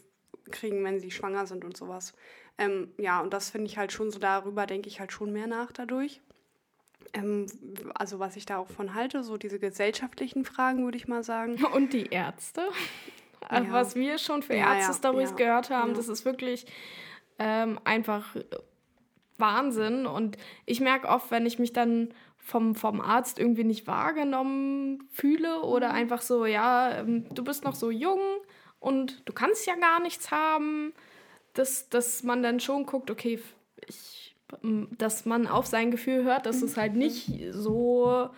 kriegen, 0.52 0.84
wenn 0.84 1.00
sie 1.00 1.10
schwanger 1.10 1.46
sind 1.46 1.64
und 1.64 1.76
sowas. 1.76 2.14
Ähm, 2.58 2.92
ja, 2.98 3.20
und 3.20 3.32
das 3.32 3.50
finde 3.50 3.66
ich 3.66 3.76
halt 3.76 3.92
schon 3.92 4.10
so, 4.10 4.18
darüber 4.18 4.66
denke 4.66 4.88
ich 4.88 5.00
halt 5.00 5.12
schon 5.12 5.32
mehr 5.32 5.46
nach 5.46 5.72
dadurch. 5.72 6.20
Ähm, 7.12 7.46
also 7.94 8.18
was 8.18 8.36
ich 8.36 8.46
da 8.46 8.58
auch 8.58 8.68
von 8.68 8.94
halte, 8.94 9.25
so 9.25 9.36
diese 9.36 9.58
gesellschaftlichen 9.58 10.44
Fragen, 10.44 10.84
würde 10.84 10.96
ich 10.96 11.08
mal 11.08 11.25
sagen. 11.25 11.62
Und 11.75 11.92
die 11.92 12.06
Ärzte? 12.06 12.62
Ja. 13.50 13.73
was 13.73 13.95
wir 13.95 14.19
schon 14.19 14.43
für 14.43 14.55
ja, 14.55 14.75
Ärzte-Stories 14.75 15.31
ja, 15.31 15.37
gehört 15.37 15.71
haben, 15.71 15.95
das 15.95 16.09
ist 16.09 16.25
wirklich 16.25 16.66
ähm, 17.38 17.78
einfach 17.85 18.37
Wahnsinn. 19.38 20.07
Und 20.07 20.37
ich 20.64 20.81
merke 20.81 21.09
oft, 21.09 21.31
wenn 21.31 21.47
ich 21.47 21.59
mich 21.59 21.73
dann 21.73 22.12
vom, 22.38 22.75
vom 22.75 23.00
Arzt 23.00 23.38
irgendwie 23.38 23.64
nicht 23.64 23.87
wahrgenommen 23.87 25.09
fühle 25.11 25.62
oder 25.62 25.90
mhm. 25.90 25.95
einfach 25.95 26.23
so, 26.23 26.47
ja, 26.47 27.00
ähm, 27.00 27.26
du 27.35 27.43
bist 27.43 27.64
noch 27.64 27.75
so 27.75 27.90
jung 27.90 28.21
und 28.78 29.28
du 29.28 29.33
kannst 29.33 29.66
ja 29.66 29.75
gar 29.75 30.00
nichts 30.00 30.31
haben, 30.31 30.93
dass, 31.55 31.88
dass 31.88 32.23
man 32.23 32.43
dann 32.43 32.61
schon 32.61 32.87
guckt, 32.87 33.11
okay, 33.11 33.40
ich, 33.88 34.37
dass 34.93 35.25
man 35.25 35.49
auf 35.49 35.66
sein 35.66 35.90
Gefühl 35.90 36.23
hört, 36.23 36.47
dass 36.47 36.62
es 36.62 36.76
halt 36.76 36.95
nicht 36.95 37.31
so 37.50 38.31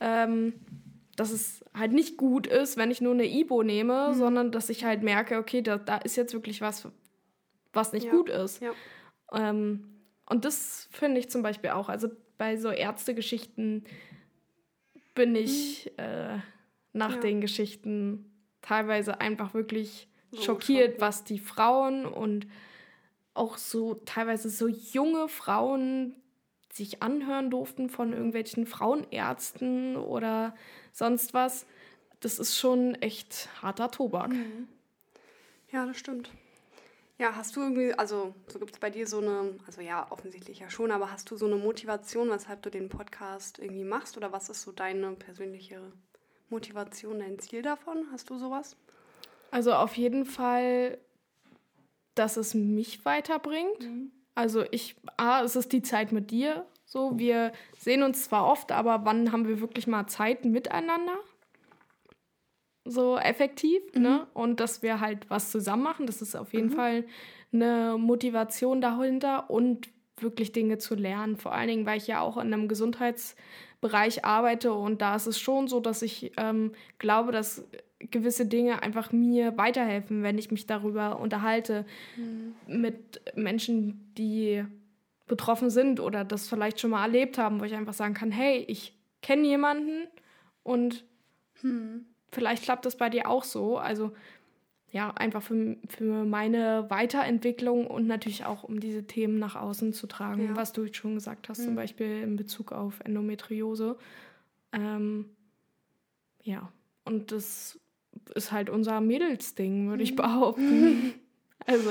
ähm, 0.00 0.52
dass 1.16 1.30
es 1.30 1.64
halt 1.74 1.92
nicht 1.92 2.16
gut 2.16 2.46
ist, 2.46 2.76
wenn 2.76 2.90
ich 2.90 3.00
nur 3.00 3.14
eine 3.14 3.26
Ibo 3.26 3.62
nehme, 3.62 4.10
Mhm. 4.10 4.14
sondern 4.14 4.52
dass 4.52 4.68
ich 4.68 4.84
halt 4.84 5.02
merke, 5.02 5.38
okay, 5.38 5.62
da, 5.62 5.78
da 5.78 5.96
ist 5.96 6.16
jetzt 6.16 6.34
wirklich 6.34 6.60
was, 6.60 6.86
was 7.72 7.92
nicht 7.92 8.04
Ja. 8.06 8.10
gut 8.12 8.28
ist. 8.28 8.60
Ja. 8.62 8.72
Ähm, 9.32 9.88
und 10.28 10.44
das 10.44 10.88
finde 10.92 11.18
ich 11.20 11.30
zum 11.30 11.42
Beispiel 11.42 11.70
auch. 11.70 11.88
Also 11.88 12.08
bei 12.38 12.56
so 12.56 12.70
Ärztegeschichten 12.70 13.84
bin 15.14 15.34
ich 15.34 15.90
äh, 15.98 16.38
nach 16.92 17.08
Mhm. 17.10 17.14
Ja. 17.14 17.20
den 17.20 17.40
Geschichten 17.40 18.30
teilweise 18.62 19.20
einfach 19.20 19.54
wirklich 19.54 20.08
So 20.32 20.42
schockiert, 20.42 20.84
schockiert. 20.92 21.00
was 21.00 21.24
die 21.24 21.38
Frauen 21.38 22.04
und 22.04 22.46
auch 23.34 23.56
so 23.58 23.94
teilweise 23.94 24.48
so 24.50 24.66
junge 24.68 25.28
Frauen 25.28 26.16
sich 26.76 27.02
anhören 27.02 27.50
durften 27.50 27.88
von 27.88 28.12
irgendwelchen 28.12 28.66
Frauenärzten 28.66 29.96
oder 29.96 30.54
sonst 30.92 31.34
was. 31.34 31.66
Das 32.20 32.38
ist 32.38 32.56
schon 32.56 32.94
echt 32.96 33.48
harter 33.62 33.90
Tobak. 33.90 34.32
Ja, 35.70 35.86
das 35.86 35.96
stimmt. 35.96 36.30
Ja, 37.18 37.34
hast 37.34 37.56
du 37.56 37.60
irgendwie, 37.60 37.94
also 37.94 38.34
so 38.46 38.58
gibt 38.58 38.72
es 38.74 38.78
bei 38.78 38.90
dir 38.90 39.06
so 39.06 39.18
eine, 39.18 39.58
also 39.66 39.80
ja, 39.80 40.06
offensichtlich 40.10 40.58
ja 40.58 40.68
schon, 40.68 40.90
aber 40.90 41.10
hast 41.10 41.30
du 41.30 41.36
so 41.36 41.46
eine 41.46 41.56
Motivation, 41.56 42.28
weshalb 42.28 42.62
du 42.62 42.70
den 42.70 42.90
Podcast 42.90 43.58
irgendwie 43.58 43.84
machst? 43.84 44.18
Oder 44.18 44.32
was 44.32 44.50
ist 44.50 44.62
so 44.62 44.72
deine 44.72 45.12
persönliche 45.12 45.80
Motivation, 46.50 47.20
dein 47.20 47.38
Ziel 47.38 47.62
davon? 47.62 48.06
Hast 48.12 48.28
du 48.28 48.36
sowas? 48.36 48.76
Also 49.50 49.72
auf 49.72 49.96
jeden 49.96 50.26
Fall, 50.26 50.98
dass 52.14 52.36
es 52.36 52.52
mich 52.52 53.04
weiterbringt. 53.06 54.12
Also 54.36 54.64
ich, 54.70 54.94
ah, 55.16 55.42
es 55.42 55.56
ist 55.56 55.72
die 55.72 55.82
Zeit 55.82 56.12
mit 56.12 56.30
dir. 56.30 56.66
So, 56.84 57.18
wir 57.18 57.52
sehen 57.78 58.02
uns 58.02 58.24
zwar 58.24 58.46
oft, 58.46 58.70
aber 58.70 59.04
wann 59.04 59.32
haben 59.32 59.48
wir 59.48 59.60
wirklich 59.60 59.86
mal 59.86 60.06
Zeit 60.06 60.44
miteinander? 60.44 61.16
So 62.84 63.16
effektiv, 63.16 63.80
ne? 63.94 64.28
Und 64.34 64.60
dass 64.60 64.82
wir 64.82 65.00
halt 65.00 65.28
was 65.30 65.50
zusammen 65.50 65.82
machen, 65.82 66.06
das 66.06 66.22
ist 66.22 66.36
auf 66.36 66.52
jeden 66.52 66.70
Fall 66.70 67.04
eine 67.52 67.96
Motivation 67.98 68.80
dahinter 68.80 69.50
und 69.50 69.88
wirklich 70.18 70.52
Dinge 70.52 70.78
zu 70.78 70.94
lernen. 70.94 71.36
Vor 71.36 71.52
allen 71.52 71.68
Dingen, 71.68 71.86
weil 71.86 71.98
ich 71.98 72.06
ja 72.06 72.20
auch 72.20 72.36
in 72.36 72.52
einem 72.52 72.68
Gesundheitsbereich 73.80 74.24
arbeite. 74.24 74.72
Und 74.72 75.00
da 75.02 75.16
ist 75.16 75.26
es 75.26 75.38
schon 75.38 75.68
so, 75.68 75.80
dass 75.80 76.02
ich 76.02 76.32
ähm, 76.36 76.72
glaube, 76.98 77.32
dass 77.32 77.64
gewisse 77.98 78.46
Dinge 78.46 78.82
einfach 78.82 79.12
mir 79.12 79.56
weiterhelfen, 79.56 80.22
wenn 80.22 80.38
ich 80.38 80.50
mich 80.50 80.66
darüber 80.66 81.18
unterhalte 81.18 81.86
mit 82.66 83.22
Menschen, 83.34 84.12
die 84.18 84.64
betroffen 85.26 85.70
sind 85.70 85.98
oder 85.98 86.24
das 86.24 86.48
vielleicht 86.48 86.78
schon 86.78 86.90
mal 86.90 87.02
erlebt 87.02 87.38
haben, 87.38 87.58
wo 87.58 87.64
ich 87.64 87.74
einfach 87.74 87.94
sagen 87.94 88.14
kann, 88.14 88.30
hey, 88.30 88.64
ich 88.68 88.94
kenne 89.22 89.46
jemanden 89.46 90.06
und 90.62 91.04
vielleicht 92.30 92.64
klappt 92.64 92.84
das 92.84 92.96
bei 92.96 93.08
dir 93.08 93.28
auch 93.28 93.44
so. 93.44 93.78
Also 93.78 94.12
ja, 94.96 95.10
einfach 95.10 95.42
für, 95.42 95.76
für 95.88 96.24
meine 96.24 96.86
Weiterentwicklung 96.88 97.86
und 97.86 98.06
natürlich 98.06 98.46
auch, 98.46 98.62
um 98.64 98.80
diese 98.80 99.06
Themen 99.06 99.38
nach 99.38 99.54
außen 99.54 99.92
zu 99.92 100.06
tragen, 100.06 100.46
Ja. 100.46 100.56
was 100.56 100.72
du 100.72 100.90
schon 100.90 101.14
gesagt 101.16 101.50
hast, 101.50 101.62
zum 101.64 101.74
Beispiel 101.74 102.22
in 102.22 102.36
Bezug 102.36 102.72
auf 102.72 103.00
Endometriose. 103.00 103.98
Ähm, 104.72 105.26
ja, 106.42 106.72
und 107.04 107.30
das 107.30 107.78
ist 108.34 108.52
halt 108.52 108.70
unser 108.70 109.02
Mädelsding, 109.02 109.90
würde 109.90 110.02
ich 110.02 110.16
behaupten. 110.16 111.12
also, 111.66 111.90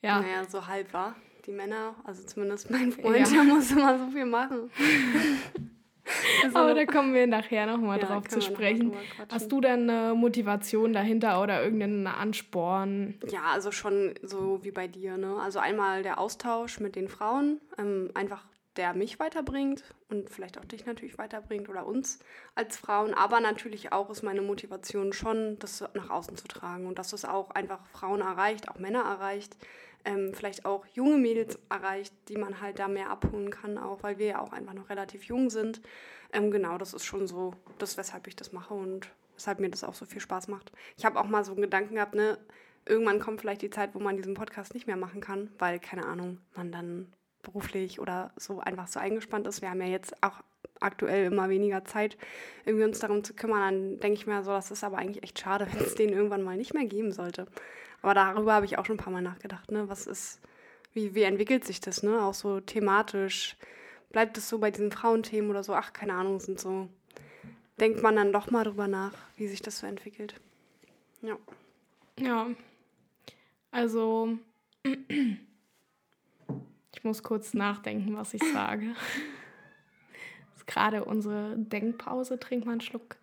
ja. 0.00 0.20
Naja, 0.22 0.44
so 0.48 0.66
halb 0.66 0.90
war. 0.94 1.14
Die 1.46 1.52
Männer, 1.52 1.96
also 2.04 2.22
zumindest 2.24 2.70
mein 2.70 2.92
Freund, 2.92 3.18
Ja. 3.18 3.28
der 3.34 3.44
muss 3.44 3.70
immer 3.72 3.98
so 3.98 4.06
viel 4.10 4.24
machen. 4.26 4.70
Aber 6.54 6.74
da 6.74 6.84
kommen 6.84 7.14
wir 7.14 7.26
nachher 7.26 7.66
nochmal 7.66 8.00
Ja, 8.00 8.06
drauf 8.06 8.28
zu 8.28 8.40
sprechen. 8.40 8.92
Hast 9.30 9.50
du 9.50 9.60
denn 9.60 9.88
eine 9.88 10.14
Motivation 10.14 10.92
dahinter 10.92 11.42
oder 11.42 11.62
irgendeinen 11.62 12.06
Ansporn? 12.06 13.14
Ja, 13.28 13.42
also 13.52 13.70
schon 13.70 14.14
so 14.22 14.60
wie 14.62 14.70
bei 14.70 14.88
dir. 14.88 15.16
Ne? 15.16 15.36
Also 15.40 15.58
einmal 15.58 16.02
der 16.02 16.18
Austausch 16.18 16.80
mit 16.80 16.96
den 16.96 17.08
Frauen, 17.08 17.60
ähm, 17.78 18.10
einfach 18.14 18.44
der 18.76 18.94
mich 18.94 19.18
weiterbringt 19.18 19.84
und 20.08 20.30
vielleicht 20.30 20.58
auch 20.58 20.64
dich 20.64 20.86
natürlich 20.86 21.18
weiterbringt 21.18 21.68
oder 21.68 21.86
uns 21.86 22.20
als 22.54 22.78
Frauen. 22.78 23.12
Aber 23.12 23.40
natürlich 23.40 23.92
auch 23.92 24.08
ist 24.10 24.22
meine 24.22 24.42
Motivation 24.42 25.12
schon, 25.12 25.58
das 25.58 25.84
nach 25.94 26.10
außen 26.10 26.36
zu 26.36 26.48
tragen 26.48 26.86
und 26.86 26.98
dass 26.98 27.12
es 27.12 27.24
auch 27.24 27.50
einfach 27.50 27.80
Frauen 27.92 28.20
erreicht, 28.20 28.68
auch 28.68 28.78
Männer 28.78 29.02
erreicht, 29.02 29.56
ähm, 30.04 30.32
vielleicht 30.34 30.64
auch 30.64 30.86
junge 30.86 31.16
Mädels 31.16 31.58
erreicht, 31.68 32.14
die 32.28 32.36
man 32.36 32.60
halt 32.60 32.78
da 32.78 32.88
mehr 32.88 33.10
abholen 33.10 33.50
kann, 33.50 33.78
auch 33.78 34.02
weil 34.02 34.18
wir 34.18 34.26
ja 34.26 34.40
auch 34.40 34.52
einfach 34.52 34.74
noch 34.74 34.90
relativ 34.90 35.24
jung 35.24 35.50
sind. 35.50 35.80
Ähm, 36.32 36.50
genau, 36.50 36.78
das 36.78 36.94
ist 36.94 37.04
schon 37.04 37.26
so, 37.26 37.54
das 37.78 37.96
weshalb 37.96 38.26
ich 38.26 38.36
das 38.36 38.52
mache 38.52 38.74
und 38.74 39.10
weshalb 39.34 39.60
mir 39.60 39.70
das 39.70 39.84
auch 39.84 39.94
so 39.94 40.06
viel 40.06 40.20
Spaß 40.20 40.48
macht. 40.48 40.72
Ich 40.96 41.04
habe 41.04 41.18
auch 41.18 41.26
mal 41.26 41.44
so 41.44 41.52
einen 41.52 41.62
Gedanken 41.62 41.96
gehabt, 41.96 42.14
ne, 42.14 42.38
irgendwann 42.86 43.20
kommt 43.20 43.40
vielleicht 43.40 43.62
die 43.62 43.70
Zeit, 43.70 43.94
wo 43.94 43.98
man 43.98 44.16
diesen 44.16 44.34
Podcast 44.34 44.74
nicht 44.74 44.86
mehr 44.86 44.96
machen 44.96 45.20
kann, 45.20 45.50
weil, 45.58 45.78
keine 45.78 46.06
Ahnung, 46.06 46.38
man 46.54 46.72
dann 46.72 47.12
beruflich 47.42 48.00
oder 48.00 48.32
so 48.36 48.60
einfach 48.60 48.86
so 48.86 49.00
eingespannt 49.00 49.46
ist. 49.46 49.62
Wir 49.62 49.70
haben 49.70 49.80
ja 49.80 49.88
jetzt 49.88 50.22
auch 50.22 50.42
aktuell 50.80 51.26
immer 51.26 51.48
weniger 51.48 51.84
Zeit, 51.84 52.16
irgendwie 52.64 52.84
uns 52.84 52.98
darum 52.98 53.24
zu 53.24 53.34
kümmern. 53.34 53.60
Dann 53.60 54.00
denke 54.00 54.18
ich 54.18 54.26
mir 54.26 54.42
so, 54.42 54.50
das 54.50 54.70
ist 54.70 54.84
aber 54.84 54.98
eigentlich 54.98 55.22
echt 55.22 55.38
schade, 55.38 55.66
wenn 55.72 55.84
es 55.84 55.94
den 55.94 56.10
irgendwann 56.10 56.42
mal 56.42 56.56
nicht 56.56 56.74
mehr 56.74 56.86
geben 56.86 57.12
sollte. 57.12 57.46
Aber 58.02 58.14
darüber 58.14 58.52
habe 58.52 58.66
ich 58.66 58.78
auch 58.78 58.84
schon 58.84 58.96
ein 58.96 59.02
paar 59.02 59.12
Mal 59.12 59.22
nachgedacht, 59.22 59.70
ne? 59.70 59.88
Was 59.88 60.06
ist, 60.06 60.40
wie, 60.92 61.14
wie 61.14 61.22
entwickelt 61.22 61.64
sich 61.64 61.80
das, 61.80 62.02
ne? 62.02 62.20
Auch 62.22 62.34
so 62.34 62.60
thematisch. 62.60 63.56
Bleibt 64.10 64.36
es 64.36 64.48
so 64.48 64.58
bei 64.58 64.70
diesen 64.70 64.92
Frauenthemen 64.92 65.50
oder 65.50 65.62
so? 65.62 65.72
Ach, 65.74 65.92
keine 65.92 66.14
Ahnung, 66.14 66.40
sind 66.40 66.60
so. 66.60 66.88
Denkt 67.80 68.02
man 68.02 68.16
dann 68.16 68.32
doch 68.32 68.50
mal 68.50 68.64
drüber 68.64 68.88
nach, 68.88 69.14
wie 69.36 69.48
sich 69.48 69.62
das 69.62 69.78
so 69.78 69.86
entwickelt. 69.86 70.34
Ja. 71.22 71.38
Ja. 72.18 72.48
Also, 73.70 74.36
ich 74.84 75.38
muss 77.04 77.22
kurz 77.22 77.54
nachdenken, 77.54 78.14
was 78.16 78.34
ich 78.34 78.42
sage. 78.52 78.94
Das 80.50 80.56
ist 80.56 80.66
gerade 80.66 81.04
unsere 81.04 81.56
Denkpause. 81.56 82.38
Trink 82.38 82.66
mal 82.66 82.72
einen 82.72 82.80
Schluck. 82.82 83.16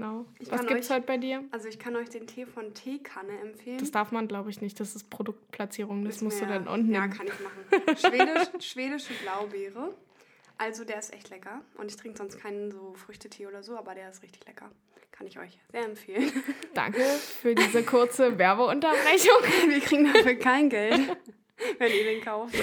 Genau. 0.00 0.24
Ich 0.38 0.50
Was 0.50 0.66
gibt's 0.66 0.90
euch- 0.90 0.96
heute 0.96 1.06
bei 1.06 1.16
dir? 1.16 1.44
Also 1.50 1.68
ich 1.68 1.78
kann 1.78 1.96
euch 1.96 2.08
den 2.08 2.26
Tee 2.26 2.46
von 2.46 2.72
Teekanne 2.74 3.38
empfehlen. 3.40 3.78
Das 3.78 3.90
darf 3.90 4.12
man, 4.12 4.28
glaube 4.28 4.48
ich, 4.50 4.60
nicht. 4.60 4.78
Das 4.78 4.94
ist 4.94 5.10
Produktplatzierung. 5.10 6.04
Das 6.04 6.16
Ist 6.16 6.22
musst 6.22 6.40
du 6.40 6.46
mir- 6.46 6.52
dann 6.52 6.68
unten. 6.68 6.92
Ja, 6.94 7.08
kann 7.08 7.26
ich 7.26 7.32
machen. 7.40 7.96
Schwedisch, 7.98 8.64
schwedische 8.64 9.12
Blaubeere. 9.22 9.94
Also 10.56 10.84
der 10.84 10.98
ist 10.98 11.12
echt 11.12 11.30
lecker. 11.30 11.62
Und 11.76 11.90
ich 11.90 11.96
trinke 11.96 12.16
sonst 12.18 12.38
keinen 12.38 12.70
so 12.70 12.94
Früchtetee 12.94 13.46
oder 13.46 13.62
so, 13.62 13.76
aber 13.76 13.94
der 13.94 14.08
ist 14.10 14.22
richtig 14.22 14.46
lecker. 14.46 14.70
Kann 15.12 15.26
ich 15.26 15.38
euch 15.38 15.58
sehr 15.72 15.84
empfehlen. 15.84 16.30
Danke 16.74 17.00
für 17.02 17.54
diese 17.56 17.82
kurze 17.82 18.38
Werbeunterbrechung. 18.38 19.42
Wir 19.68 19.80
kriegen 19.80 20.04
dafür 20.12 20.34
kein 20.36 20.68
Geld, 20.68 21.16
wenn 21.78 21.92
ihr 21.92 22.04
den 22.04 22.20
kauft. 22.22 22.54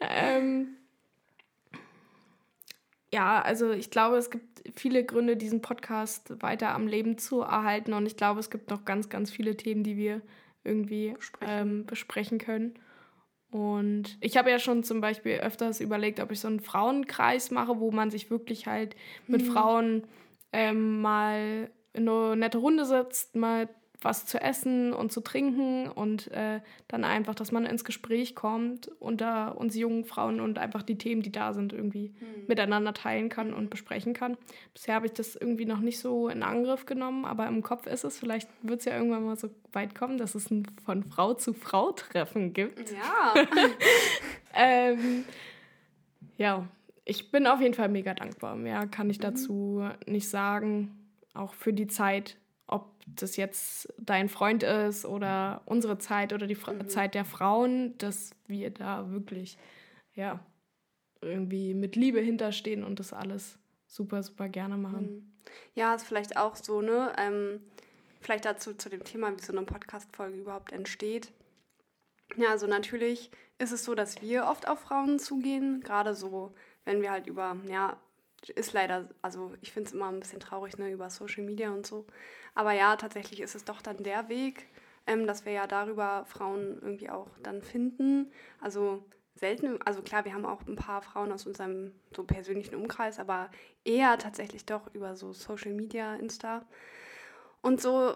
Ähm, 0.00 0.76
ja, 3.14 3.40
also 3.40 3.70
ich 3.70 3.90
glaube, 3.90 4.16
es 4.16 4.28
gibt 4.28 4.64
viele 4.74 5.04
Gründe, 5.04 5.36
diesen 5.36 5.62
Podcast 5.62 6.42
weiter 6.42 6.74
am 6.74 6.88
Leben 6.88 7.16
zu 7.16 7.42
erhalten. 7.42 7.92
Und 7.92 8.06
ich 8.06 8.16
glaube, 8.16 8.40
es 8.40 8.50
gibt 8.50 8.70
noch 8.70 8.84
ganz, 8.84 9.08
ganz 9.08 9.30
viele 9.30 9.56
Themen, 9.56 9.84
die 9.84 9.96
wir 9.96 10.20
irgendwie 10.64 11.12
Besprechen. 11.12 11.54
ähm, 11.56 11.86
besprechen 11.86 12.38
können. 12.38 12.74
Und 13.52 14.18
ich 14.20 14.36
habe 14.36 14.50
ja 14.50 14.58
schon 14.58 14.82
zum 14.82 15.00
Beispiel 15.00 15.34
öfters 15.34 15.80
überlegt, 15.80 16.18
ob 16.18 16.32
ich 16.32 16.40
so 16.40 16.48
einen 16.48 16.58
Frauenkreis 16.58 17.52
mache, 17.52 17.78
wo 17.78 17.92
man 17.92 18.10
sich 18.10 18.30
wirklich 18.30 18.66
halt 18.66 18.96
mit 19.28 19.42
Frauen 19.42 20.08
ähm, 20.52 21.00
mal 21.00 21.70
in 21.92 22.08
eine 22.08 22.34
nette 22.34 22.58
Runde 22.58 22.84
setzt, 22.84 23.36
mal 23.36 23.68
was 24.00 24.26
zu 24.26 24.40
essen 24.40 24.92
und 24.92 25.12
zu 25.12 25.20
trinken 25.20 25.88
und 25.88 26.30
äh, 26.32 26.60
dann 26.88 27.04
einfach, 27.04 27.34
dass 27.34 27.52
man 27.52 27.64
ins 27.64 27.84
Gespräch 27.84 28.34
kommt 28.34 28.90
unter 28.98 29.56
uns 29.58 29.76
jungen 29.76 30.04
Frauen 30.04 30.40
und 30.40 30.58
einfach 30.58 30.82
die 30.82 30.98
Themen, 30.98 31.22
die 31.22 31.32
da 31.32 31.52
sind, 31.52 31.72
irgendwie 31.72 32.12
miteinander 32.46 32.92
teilen 32.92 33.28
kann 33.28 33.54
und 33.54 33.70
besprechen 33.70 34.12
kann. 34.12 34.36
Bisher 34.74 34.96
habe 34.96 35.06
ich 35.06 35.12
das 35.12 35.36
irgendwie 35.36 35.64
noch 35.64 35.80
nicht 35.80 35.98
so 35.98 36.28
in 36.28 36.42
Angriff 36.42 36.86
genommen, 36.86 37.24
aber 37.24 37.46
im 37.46 37.62
Kopf 37.62 37.86
ist 37.86 38.04
es. 38.04 38.18
Vielleicht 38.18 38.48
wird 38.62 38.80
es 38.80 38.84
ja 38.84 38.96
irgendwann 38.96 39.24
mal 39.24 39.36
so 39.36 39.48
weit 39.72 39.94
kommen, 39.94 40.18
dass 40.18 40.34
es 40.34 40.50
ein 40.50 40.66
von 40.84 41.02
Frau 41.02 41.34
zu 41.34 41.54
Frau 41.54 41.92
Treffen 41.92 42.52
gibt. 42.52 42.90
Ja. 42.90 43.34
Ähm, 44.56 45.24
ja, 46.36 46.68
ich 47.04 47.30
bin 47.30 47.46
auf 47.46 47.60
jeden 47.60 47.74
Fall 47.74 47.88
mega 47.88 48.14
dankbar. 48.14 48.56
Mehr 48.56 48.86
kann 48.86 49.10
ich 49.10 49.18
dazu 49.18 49.84
nicht 50.06 50.28
sagen. 50.28 50.96
Auch 51.34 51.54
für 51.54 51.72
die 51.72 51.88
Zeit, 51.88 52.36
ob 52.66 52.94
das 53.06 53.36
jetzt 53.36 53.92
dein 53.98 54.28
Freund 54.28 54.62
ist 54.62 55.04
oder 55.04 55.62
unsere 55.66 55.98
Zeit 55.98 56.32
oder 56.32 56.46
die 56.46 56.54
Fra 56.54 56.86
Zeit 56.88 57.14
der 57.14 57.24
Frauen, 57.24 57.96
dass 57.98 58.30
wir 58.46 58.70
da 58.70 59.10
wirklich, 59.10 59.58
ja, 60.14 60.40
irgendwie 61.20 61.74
mit 61.74 61.96
Liebe 61.96 62.20
hinterstehen 62.20 62.84
und 62.84 63.00
das 63.00 63.12
alles 63.12 63.58
super, 63.86 64.22
super 64.22 64.48
gerne 64.48 64.76
machen. 64.76 65.30
Ja, 65.74 65.94
ist 65.94 66.06
vielleicht 66.06 66.36
auch 66.36 66.56
so, 66.56 66.80
ne? 66.80 67.12
Ähm, 67.18 67.60
vielleicht 68.20 68.44
dazu 68.44 68.74
zu 68.74 68.88
dem 68.88 69.04
Thema, 69.04 69.36
wie 69.36 69.42
so 69.42 69.52
eine 69.52 69.66
Podcast-Folge 69.66 70.38
überhaupt 70.38 70.72
entsteht. 70.72 71.32
Ja, 72.36 72.50
also 72.50 72.66
natürlich 72.66 73.30
ist 73.58 73.72
es 73.72 73.84
so, 73.84 73.94
dass 73.94 74.22
wir 74.22 74.46
oft 74.46 74.66
auf 74.66 74.80
Frauen 74.80 75.18
zugehen, 75.18 75.80
gerade 75.80 76.14
so, 76.14 76.54
wenn 76.84 77.02
wir 77.02 77.10
halt 77.10 77.26
über 77.26 77.56
ja, 77.68 77.98
ist 78.50 78.72
leider, 78.72 79.08
also 79.22 79.52
ich 79.60 79.72
finde 79.72 79.88
es 79.88 79.94
immer 79.94 80.08
ein 80.08 80.20
bisschen 80.20 80.40
traurig, 80.40 80.78
ne, 80.78 80.90
über 80.90 81.10
Social 81.10 81.44
Media 81.44 81.70
und 81.70 81.86
so. 81.86 82.06
Aber 82.54 82.72
ja, 82.72 82.96
tatsächlich 82.96 83.40
ist 83.40 83.54
es 83.54 83.64
doch 83.64 83.82
dann 83.82 84.02
der 84.02 84.28
Weg, 84.28 84.66
ähm, 85.06 85.26
dass 85.26 85.44
wir 85.44 85.52
ja 85.52 85.66
darüber 85.66 86.24
Frauen 86.26 86.78
irgendwie 86.82 87.10
auch 87.10 87.28
dann 87.42 87.62
finden. 87.62 88.30
Also 88.60 89.04
selten, 89.34 89.80
also 89.82 90.02
klar, 90.02 90.24
wir 90.24 90.34
haben 90.34 90.46
auch 90.46 90.66
ein 90.66 90.76
paar 90.76 91.02
Frauen 91.02 91.32
aus 91.32 91.46
unserem 91.46 91.92
so 92.14 92.24
persönlichen 92.24 92.76
Umkreis, 92.76 93.18
aber 93.18 93.50
eher 93.84 94.18
tatsächlich 94.18 94.64
doch 94.64 94.94
über 94.94 95.16
so 95.16 95.32
Social 95.32 95.72
Media, 95.72 96.14
Insta. 96.16 96.64
Und 97.60 97.80
so, 97.80 98.14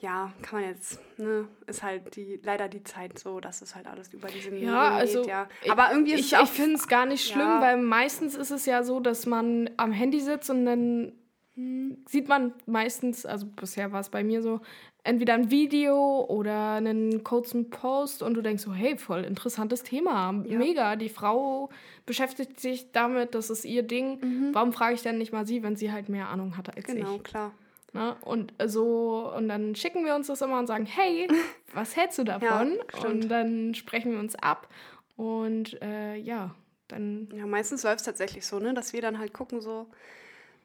ja, 0.00 0.32
kann 0.42 0.60
man 0.60 0.70
jetzt, 0.70 1.00
ne, 1.18 1.48
ist 1.66 1.82
halt 1.82 2.14
die, 2.16 2.40
leider 2.42 2.68
die 2.68 2.82
Zeit 2.84 3.18
so, 3.18 3.40
dass 3.40 3.62
es 3.62 3.74
halt 3.74 3.86
alles 3.86 4.12
über 4.14 4.28
diese 4.28 4.50
Medien 4.50 4.68
ja, 4.68 4.90
also 4.90 5.22
geht, 5.22 5.30
ja. 5.30 5.48
Aber 5.68 5.90
irgendwie 5.92 6.12
ist 6.12 6.20
ich, 6.20 6.32
es 6.32 6.42
Ich 6.42 6.50
finde 6.50 6.74
es 6.76 6.88
gar 6.88 7.06
nicht 7.06 7.26
schlimm, 7.26 7.40
Ja. 7.40 7.60
weil 7.60 7.76
meistens 7.78 8.34
ist 8.34 8.50
es 8.50 8.66
ja 8.66 8.82
so, 8.82 9.00
dass 9.00 9.26
man 9.26 9.70
am 9.76 9.92
Handy 9.92 10.20
sitzt 10.20 10.50
und 10.50 10.64
dann 10.66 11.12
Hm. 11.54 11.96
sieht 12.06 12.28
man 12.28 12.52
meistens, 12.66 13.24
also 13.24 13.46
bisher 13.46 13.90
war 13.90 14.00
es 14.00 14.10
bei 14.10 14.22
mir 14.22 14.42
so, 14.42 14.60
entweder 15.04 15.32
ein 15.32 15.50
Video 15.50 16.26
oder 16.28 16.72
einen 16.72 17.24
kurzen 17.24 17.70
Post 17.70 18.22
und 18.22 18.34
du 18.34 18.42
denkst 18.42 18.62
so, 18.62 18.74
hey, 18.74 18.98
voll 18.98 19.24
interessantes 19.24 19.82
Thema, 19.82 20.34
Ja. 20.46 20.58
mega, 20.58 20.96
die 20.96 21.08
Frau 21.08 21.70
beschäftigt 22.04 22.60
sich 22.60 22.92
damit, 22.92 23.34
das 23.34 23.48
ist 23.48 23.64
ihr 23.64 23.82
Ding. 23.84 24.50
Warum 24.52 24.74
frage 24.74 24.96
ich 24.96 25.02
dann 25.02 25.16
nicht 25.16 25.32
mal 25.32 25.46
sie, 25.46 25.62
wenn 25.62 25.76
sie 25.76 25.90
halt 25.92 26.10
mehr 26.10 26.28
Ahnung 26.28 26.58
hat 26.58 26.76
als 26.76 26.88
Mhm. 26.88 26.94
genau, 26.98 27.14
ich? 27.16 27.24
klar. 27.24 27.52
Ne? 27.96 28.16
Und 28.20 28.52
so, 28.66 29.32
und 29.36 29.48
dann 29.48 29.74
schicken 29.74 30.04
wir 30.04 30.14
uns 30.14 30.26
das 30.26 30.42
immer 30.42 30.58
und 30.58 30.66
sagen, 30.66 30.86
hey, 30.86 31.28
was 31.74 31.96
hältst 31.96 32.18
du 32.18 32.24
davon? 32.24 32.78
stimmt. 32.88 33.04
und 33.04 33.28
dann 33.28 33.74
sprechen 33.74 34.12
wir 34.12 34.20
uns 34.20 34.34
ab. 34.36 34.68
Und 35.16 35.80
äh, 35.82 36.16
ja, 36.16 36.54
dann 36.88 37.28
Ja, 37.34 37.46
meistens 37.46 37.82
läuft 37.82 38.00
es 38.00 38.04
tatsächlich 38.04 38.46
so, 38.46 38.58
ne, 38.58 38.74
dass 38.74 38.92
wir 38.92 39.00
dann 39.00 39.18
halt 39.18 39.32
gucken, 39.32 39.60
so, 39.60 39.86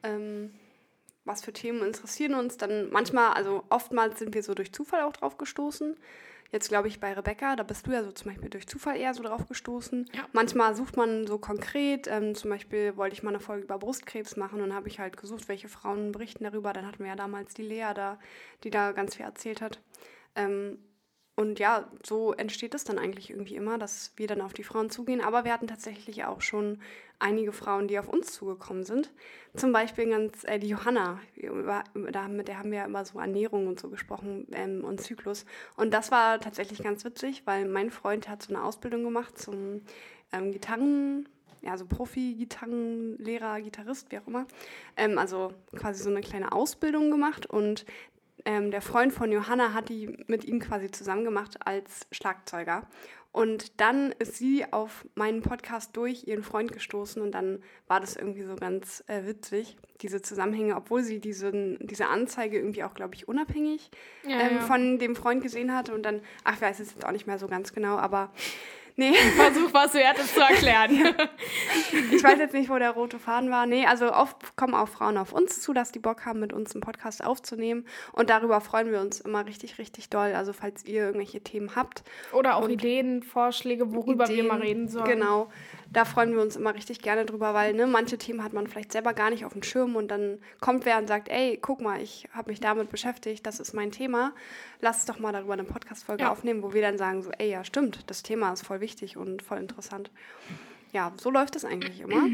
ähm, 0.04 0.54
was 1.26 1.44
für 1.44 1.54
Themen 1.54 1.84
interessieren 1.84 2.34
uns. 2.34 2.58
Dann 2.58 2.90
manchmal, 2.92 3.34
also 3.34 3.64
oftmals 3.70 4.20
sind 4.20 4.34
wir 4.34 4.44
so 4.44 4.54
durch 4.54 4.74
Zufall 4.74 5.02
auch 5.02 5.14
drauf 5.14 5.38
gestoßen. 5.38 5.98
Jetzt 6.52 6.68
glaube 6.68 6.90
ich 6.90 7.00
bei 7.00 7.14
Rebecca, 7.14 7.56
da 7.56 7.64
bist 7.64 7.88
du 7.88 7.92
ja 7.92 8.04
so 8.04 8.12
zum 8.12 8.32
Beispiel 8.32 8.50
durch 8.50 8.68
Zufall 8.68 8.98
eher 8.98 9.14
so 9.14 9.24
drauf 9.24 9.48
gestoßen. 9.48 10.10
Ja. 10.14 10.28
Manchmal 10.34 10.76
sucht 10.76 10.98
man 10.98 11.26
so 11.26 11.38
konkret, 11.38 12.08
ähm, 12.08 12.36
zum 12.36 12.50
Beispiel 12.50 12.98
wollte 12.98 13.14
ich 13.14 13.24
mal 13.24 13.30
eine 13.30 13.40
Folge 13.40 13.64
über 13.64 13.80
Brustkrebs 13.80 14.36
machen 14.36 14.62
und 14.62 14.74
habe 14.74 14.90
ich 14.90 15.00
halt 15.00 15.16
gesucht, 15.16 15.48
welche 15.48 15.70
Frauen 15.70 16.12
berichten 16.12 16.44
darüber. 16.44 16.74
Dann 16.74 16.86
hatten 16.86 17.00
wir 17.00 17.08
ja 17.08 17.16
damals 17.16 17.54
die 17.54 17.64
Lea 17.64 17.94
da, 17.96 18.20
die 18.66 18.70
da 18.70 18.92
ganz 18.92 19.16
viel 19.16 19.26
erzählt 19.26 19.62
hat. 19.62 19.80
Ähm, 20.36 20.78
und 21.36 21.60
ja, 21.60 21.88
so 22.06 22.34
entsteht 22.34 22.76
es 22.76 22.84
dann 22.84 23.00
eigentlich 23.00 23.30
irgendwie 23.30 23.56
immer, 23.56 23.78
dass 23.78 24.12
wir 24.16 24.28
dann 24.28 24.42
auf 24.42 24.54
die 24.54 24.64
Frauen 24.64 24.90
zugehen. 24.90 25.22
Aber 25.22 25.46
wir 25.46 25.54
hatten 25.54 25.68
tatsächlich 25.68 26.26
auch 26.26 26.42
schon 26.42 26.80
einige 27.20 27.54
Frauen, 27.54 27.88
die 27.88 27.98
auf 28.00 28.10
uns 28.10 28.34
zugekommen 28.34 28.84
sind. 28.84 29.12
Zum 29.56 29.72
Beispiel 29.72 30.10
ganz 30.10 30.44
äh, 30.44 30.60
die 30.60 30.70
Johanna, 30.70 31.20
mit 31.94 32.48
der 32.48 32.58
haben 32.58 32.72
wir 32.72 32.80
ja 32.80 32.86
immer 32.86 33.06
so 33.06 33.20
Ernährung 33.20 33.68
und 33.68 33.80
so 33.80 33.90
gesprochen 33.90 34.48
ähm, 34.52 34.84
und 34.84 35.02
Zyklus. 35.02 35.46
Und 35.78 35.94
das 35.94 36.12
war 36.12 36.40
tatsächlich 36.40 36.84
ganz 36.84 37.06
witzig, 37.06 37.44
weil 37.46 37.66
mein 37.66 37.92
Freund 37.92 38.28
hat 38.28 38.44
so 38.44 38.54
eine 38.54 38.64
Ausbildung 38.64 39.04
gemacht 39.04 39.38
zum 39.38 39.82
ähm, 40.34 40.52
Gitarren, 40.52 41.30
ja, 41.62 41.78
so 41.78 41.86
Profi-Gitarrenlehrer, 41.86 43.62
Gitarrist, 43.62 44.12
wie 44.12 44.18
auch 44.18 44.28
immer. 44.28 44.48
Ähm, 44.98 45.18
also 45.18 45.54
quasi 45.76 46.04
so 46.04 46.10
eine 46.10 46.22
kleine 46.22 46.52
Ausbildung 46.52 47.12
gemacht 47.12 47.46
und 47.46 47.86
ähm, 48.46 48.72
der 48.72 48.82
Freund 48.82 49.14
von 49.14 49.32
Johanna 49.32 49.74
hat 49.74 49.90
die 49.90 50.18
mit 50.28 50.46
ihm 50.46 50.60
quasi 50.60 50.90
zusammen 50.92 51.24
gemacht 51.24 51.58
als 51.66 52.08
Schlagzeuger. 52.12 52.88
Und 53.34 53.80
dann 53.80 54.14
ist 54.20 54.36
sie 54.36 54.66
auf 54.74 55.06
meinen 55.16 55.42
Podcast 55.42 55.96
durch 55.96 56.28
ihren 56.28 56.44
Freund 56.44 56.74
gestoßen 56.74 57.22
und 57.22 57.32
dann 57.32 57.64
war 57.88 58.02
das 58.02 58.18
irgendwie 58.18 58.44
so 58.44 58.58
ganz 58.58 59.06
äh, 59.08 59.26
witzig, 59.26 59.78
diese 60.02 60.22
Zusammenhänge, 60.22 60.76
obwohl 60.76 61.02
sie 61.02 61.20
diesen, 61.20 61.78
diese 61.80 62.08
Anzeige 62.08 62.58
irgendwie 62.58 62.84
auch, 62.84 62.94
glaube 62.94 63.16
ich, 63.16 63.30
unabhängig 63.30 63.90
Ja, 64.24 64.38
ähm, 64.42 64.56
ja. 64.56 64.62
von 64.62 65.00
dem 65.00 65.16
Freund 65.16 65.42
gesehen 65.42 65.74
hatte 65.74 65.94
und 65.94 66.04
dann, 66.04 66.20
ach, 66.44 66.56
ich 66.56 66.62
weiß 66.62 66.82
es 66.82 66.92
jetzt 66.92 67.06
auch 67.06 67.12
nicht 67.12 67.26
mehr 67.26 67.40
so 67.40 67.48
ganz 67.48 67.72
genau, 67.72 67.96
aber 67.96 68.34
nee, 69.02 69.14
versuch 69.36 69.74
was 69.74 69.94
Wertes 69.94 70.34
zu 70.34 70.40
erklären. 70.40 70.92
ich 72.12 72.24
weiß 72.24 72.40
jetzt 72.40 72.54
nicht, 72.54 72.70
wo 72.70 72.78
der 72.78 72.92
rote 72.92 73.20
Faden 73.20 73.50
war. 73.50 73.66
Nee, 73.66 73.86
also 73.86 74.14
oft 74.14 74.56
kommen 74.56 74.74
auch 74.74 74.88
Frauen 74.88 75.18
auf 75.18 75.34
uns 75.34 75.62
zu, 75.62 75.74
dass 75.74 75.92
die 75.92 76.00
Bock 76.00 76.26
haben, 76.26 76.40
mit 76.40 76.54
uns 76.54 76.74
einen 76.74 76.82
Podcast 76.82 77.24
aufzunehmen. 77.24 77.86
Und 78.14 78.30
darüber 78.30 78.62
freuen 78.62 78.92
wir 78.92 79.02
uns 79.02 79.20
immer 79.20 79.46
richtig, 79.46 79.78
richtig 79.80 80.10
doll. 80.10 80.34
Also 80.34 80.54
falls 80.54 80.86
ihr 80.86 81.04
irgendwelche 81.06 81.42
Themen 81.42 81.76
habt. 81.76 82.04
Oder 82.32 82.56
auch 82.56 82.70
Ideen, 82.70 83.24
Vorschläge, 83.24 83.94
worüber 83.94 84.28
wir 84.28 84.36
Ideen, 84.36 84.48
mal 84.48 84.60
reden 84.60 84.88
sollen. 84.88 85.06
Genau. 85.06 85.50
Da 85.92 86.06
freuen 86.06 86.34
wir 86.34 86.42
uns 86.42 86.56
immer 86.56 86.74
richtig 86.74 87.02
gerne 87.02 87.26
drüber, 87.26 87.54
weil 87.54 87.74
ne, 87.74 87.86
manche 87.86 88.18
Themen 88.18 88.44
hat 88.44 88.54
man 88.54 88.68
vielleicht 88.68 88.94
selber 88.94 89.14
gar 89.14 89.30
nicht 89.30 89.44
auf 89.44 89.52
dem 89.52 89.64
Schirm 89.64 89.98
und 89.98 90.08
dann 90.10 90.40
kommt 90.62 90.86
wer 90.86 90.98
und 90.98 91.08
sagt, 91.08 91.28
ey, 91.28 91.60
guck 91.62 91.82
mal, 91.82 92.02
ich 92.02 92.30
habe 92.34 92.50
mich 92.50 92.62
damit 92.62 92.90
beschäftigt, 92.90 93.46
das 93.46 93.60
ist 93.60 93.74
mein 93.74 93.92
Thema. 93.92 94.32
Lass 94.80 95.00
es 95.00 95.06
doch 95.06 95.20
mal 95.20 95.34
darüber 95.34 95.54
eine 95.54 95.66
Podcast-Folge 95.66 96.24
Ja. 96.24 96.32
aufnehmen, 96.32 96.64
wo 96.64 96.74
wir 96.74 96.82
dann 96.82 96.98
sagen, 96.98 97.22
so, 97.24 97.32
ey, 97.38 97.50
ja, 97.52 97.66
stimmt, 97.66 98.10
das 98.10 98.24
Thema 98.24 98.54
ist 98.54 98.66
voll 98.66 98.80
wichtig 98.80 98.91
und 99.18 99.42
voll 99.42 99.60
interessant. 99.60 100.12
Ja, 100.92 101.14
so 101.18 101.30
läuft 101.30 101.56
es 101.56 101.66
eigentlich 101.66 102.02
immer. 102.02 102.28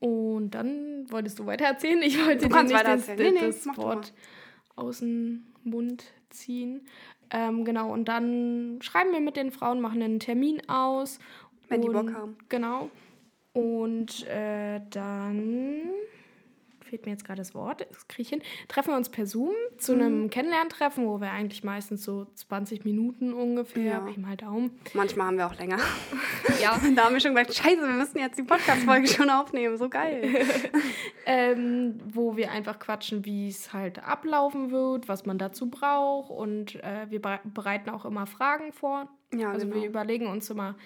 Und 0.00 0.50
dann 0.50 1.10
wolltest 1.10 1.38
du 1.38 1.46
weiter 1.46 1.64
erzählen? 1.64 2.02
Ich 2.02 2.18
wollte 2.18 2.48
dir 2.48 2.62
nicht 2.62 2.84
das. 2.84 3.08
Nee, 3.08 3.30
nee, 3.30 3.40
das 3.40 3.66
Wort 3.76 4.12
aus 4.74 4.98
dem 4.98 5.44
Mund 5.62 6.04
ziehen. 6.30 6.86
Ähm, 7.30 7.64
genau, 7.64 7.92
und 7.92 8.06
dann 8.06 8.78
schreiben 8.82 9.12
wir 9.12 9.20
mit 9.20 9.36
den 9.36 9.52
Frauen, 9.52 9.80
machen 9.80 10.02
einen 10.02 10.20
Termin 10.20 10.68
aus. 10.68 11.18
Wenn 11.68 11.82
die 11.82 11.88
und, 11.88 11.94
Bock 11.94 12.14
haben. 12.14 12.36
Genau. 12.48 12.90
Und 13.52 14.26
äh, 14.26 14.80
dann 14.90 15.90
fehlt 16.92 17.06
mir 17.06 17.12
jetzt 17.12 17.24
gerade 17.24 17.38
das 17.40 17.54
Wort, 17.54 17.86
das 17.90 18.06
kriege 18.06 18.20
ich 18.22 18.28
hin. 18.28 18.42
Treffen 18.68 18.90
wir 18.90 18.96
uns 18.98 19.08
per 19.08 19.24
Zoom 19.24 19.54
zu 19.78 19.94
Mhm. 19.94 20.00
einem 20.02 20.30
Kennenlerntreffen, 20.30 21.06
wo 21.06 21.20
wir 21.22 21.30
eigentlich 21.30 21.64
meistens 21.64 22.04
so 22.04 22.26
20 22.34 22.84
Minuten 22.84 23.32
ungefähr, 23.32 23.84
Ja. 23.84 24.00
Pi 24.00 24.20
mal 24.20 24.36
Daumen. 24.36 24.78
Manchmal 24.92 25.28
haben 25.28 25.38
wir 25.38 25.46
auch 25.46 25.58
länger. 25.58 25.78
Ja, 26.60 26.78
da 26.94 27.04
haben 27.04 27.14
wir 27.14 27.20
schon 27.20 27.34
gesagt, 27.34 27.54
scheiße, 27.54 27.80
wir 27.80 27.88
müssen 27.88 28.18
jetzt 28.18 28.38
die 28.38 28.42
Podcast-Folge 28.42 29.06
schon 29.08 29.30
aufnehmen. 29.30 29.76
So 29.78 29.88
geil. 29.88 30.28
ähm, 31.26 31.98
wo 32.04 32.36
wir 32.36 32.50
einfach 32.50 32.78
quatschen, 32.78 33.24
wie 33.24 33.48
es 33.48 33.72
halt 33.72 34.04
ablaufen 34.06 34.70
wird, 34.70 35.08
was 35.08 35.24
man 35.24 35.38
dazu 35.38 35.70
braucht 35.70 36.30
und 36.30 36.76
äh, 36.82 37.06
wir 37.10 37.20
bere- 37.20 37.40
bereiten 37.44 37.90
auch 37.90 38.04
immer 38.04 38.26
Fragen 38.26 38.72
vor. 38.72 39.08
Ja, 39.34 39.50
also 39.50 39.66
genau. 39.66 39.80
wir 39.80 39.88
überlegen 39.88 40.26
uns 40.26 40.50
immer 40.50 40.76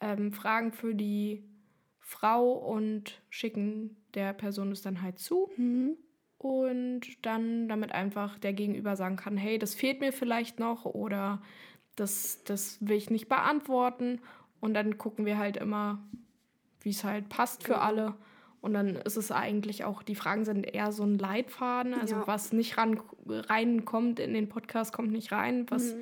ähm, 0.00 0.32
Fragen 0.32 0.72
für 0.72 0.94
die 0.94 1.44
Frau 1.98 2.50
und 2.52 3.20
schicken 3.28 3.96
der 4.14 4.32
Person 4.32 4.72
es 4.72 4.82
dann 4.82 5.02
halt 5.02 5.18
zu 5.18 5.50
Mhm. 5.56 5.96
und 6.38 7.00
dann 7.22 7.68
damit 7.68 7.92
einfach 7.92 8.38
der 8.38 8.52
Gegenüber 8.52 8.96
sagen 8.96 9.16
kann, 9.16 9.36
hey, 9.36 9.58
das 9.58 9.74
fehlt 9.74 10.00
mir 10.00 10.12
vielleicht 10.12 10.58
noch 10.58 10.84
oder 10.84 11.42
das, 11.96 12.44
das 12.44 12.78
will 12.80 12.96
ich 12.96 13.10
nicht 13.10 13.28
beantworten 13.28 14.20
und 14.60 14.74
dann 14.74 14.96
gucken 14.98 15.26
wir 15.26 15.36
halt 15.38 15.56
immer, 15.56 16.02
wie 16.82 16.90
es 16.90 17.04
halt 17.04 17.28
passt 17.28 17.62
für 17.64 17.74
Genau. 17.74 17.84
alle. 17.84 18.14
Und 18.62 18.74
dann 18.74 18.96
ist 18.96 19.16
es 19.16 19.32
eigentlich 19.32 19.84
auch, 19.84 20.02
die 20.02 20.14
Fragen 20.14 20.44
sind 20.44 20.64
eher 20.64 20.92
so 20.92 21.02
ein 21.02 21.18
Leitfaden. 21.18 21.94
Also 21.94 22.16
Ja. 22.16 22.26
was 22.26 22.52
nicht 22.52 22.76
ran, 22.76 23.00
reinkommt 23.26 24.20
in 24.20 24.34
den 24.34 24.48
Podcast, 24.50 24.92
kommt 24.92 25.12
nicht 25.12 25.32
rein. 25.32 25.66
Was, 25.70 25.94
Mhm. 25.94 26.00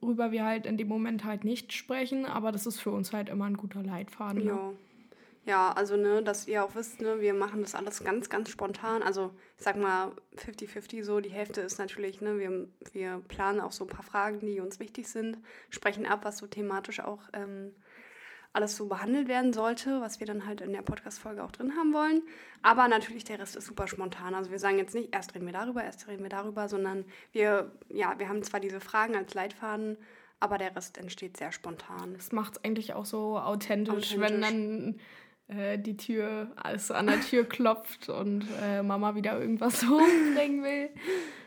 worüber 0.00 0.32
wir 0.32 0.44
halt 0.46 0.64
in 0.66 0.78
dem 0.78 0.88
Moment 0.88 1.24
halt 1.24 1.44
nicht 1.44 1.72
sprechen. 1.74 2.24
Aber 2.24 2.52
das 2.52 2.64
ist 2.66 2.80
für 2.80 2.90
uns 2.90 3.12
halt 3.12 3.28
immer 3.28 3.44
ein 3.44 3.56
guter 3.58 3.82
Leitfaden. 3.82 4.44
Ne? 4.44 4.58
Ja. 5.44 5.72
Also 5.72 5.96
ne, 5.96 6.22
dass 6.22 6.46
ihr 6.46 6.64
auch 6.64 6.74
wisst, 6.74 7.00
ne, 7.00 7.20
wir 7.20 7.34
machen 7.34 7.62
das 7.62 7.74
alles 7.74 8.02
ganz, 8.04 8.28
ganz 8.28 8.50
spontan. 8.50 9.02
Also 9.02 9.32
ich 9.56 9.64
sag 9.64 9.76
mal 9.76 10.12
50-50 10.36 11.04
so. 11.04 11.20
Die 11.20 11.30
Hälfte 11.30 11.60
ist 11.60 11.78
natürlich, 11.78 12.20
ne, 12.20 12.38
wir, 12.38 12.68
wir 12.92 13.22
planen 13.28 13.60
auch 13.60 13.72
so 13.72 13.84
ein 13.84 13.90
paar 13.90 14.04
Fragen, 14.04 14.40
die 14.40 14.60
uns 14.60 14.80
wichtig 14.80 15.08
sind, 15.08 15.38
sprechen 15.70 16.06
ab, 16.06 16.20
was 16.24 16.38
so 16.38 16.46
thematisch 16.46 17.00
auch 17.00 17.20
ähm, 17.32 17.74
alles 18.54 18.76
so 18.76 18.86
behandelt 18.86 19.26
werden 19.26 19.52
sollte, 19.52 20.00
was 20.00 20.20
wir 20.20 20.26
dann 20.28 20.46
halt 20.46 20.60
in 20.60 20.72
der 20.72 20.82
Podcast-Folge 20.82 21.42
auch 21.42 21.50
drin 21.50 21.76
haben 21.76 21.92
wollen. 21.92 22.22
Aber 22.62 22.86
natürlich 22.86 23.24
der 23.24 23.40
Rest 23.40 23.56
ist 23.56 23.66
super 23.66 23.88
spontan. 23.88 24.34
Also 24.34 24.52
wir 24.52 24.60
sagen 24.60 24.78
jetzt 24.78 24.94
nicht, 24.94 25.12
erst 25.12 25.34
reden 25.34 25.46
wir 25.46 25.52
darüber, 25.52 25.82
erst 25.82 26.06
reden 26.06 26.22
wir 26.22 26.30
darüber, 26.30 26.68
sondern 26.68 27.04
wir, 27.32 27.72
ja, 27.88 28.16
wir 28.18 28.28
haben 28.28 28.42
zwar 28.44 28.60
diese 28.60 28.80
Fragen 28.80 29.16
als 29.16 29.34
Leitfaden, 29.34 29.98
aber 30.38 30.56
der 30.56 30.76
Rest 30.76 30.98
entsteht 30.98 31.36
sehr 31.36 31.50
spontan. 31.50 32.14
Das 32.14 32.30
macht 32.30 32.52
es 32.52 32.64
eigentlich 32.64 32.94
auch 32.94 33.06
so 33.06 33.38
authentisch, 33.38 34.12
wenn 34.18 34.44
Authentisch. 34.44 34.50
dann 34.50 35.00
äh, 35.48 35.78
die 35.78 35.96
Tür, 35.96 36.52
alles 36.56 36.90
an 36.90 37.06
der 37.06 37.20
Tür 37.20 37.44
klopft 37.44 38.08
und 38.08 38.44
äh, 38.62 38.82
Mama 38.82 39.14
wieder 39.14 39.38
irgendwas 39.40 39.82
hochbringen 39.88 40.62
will. 40.62 40.88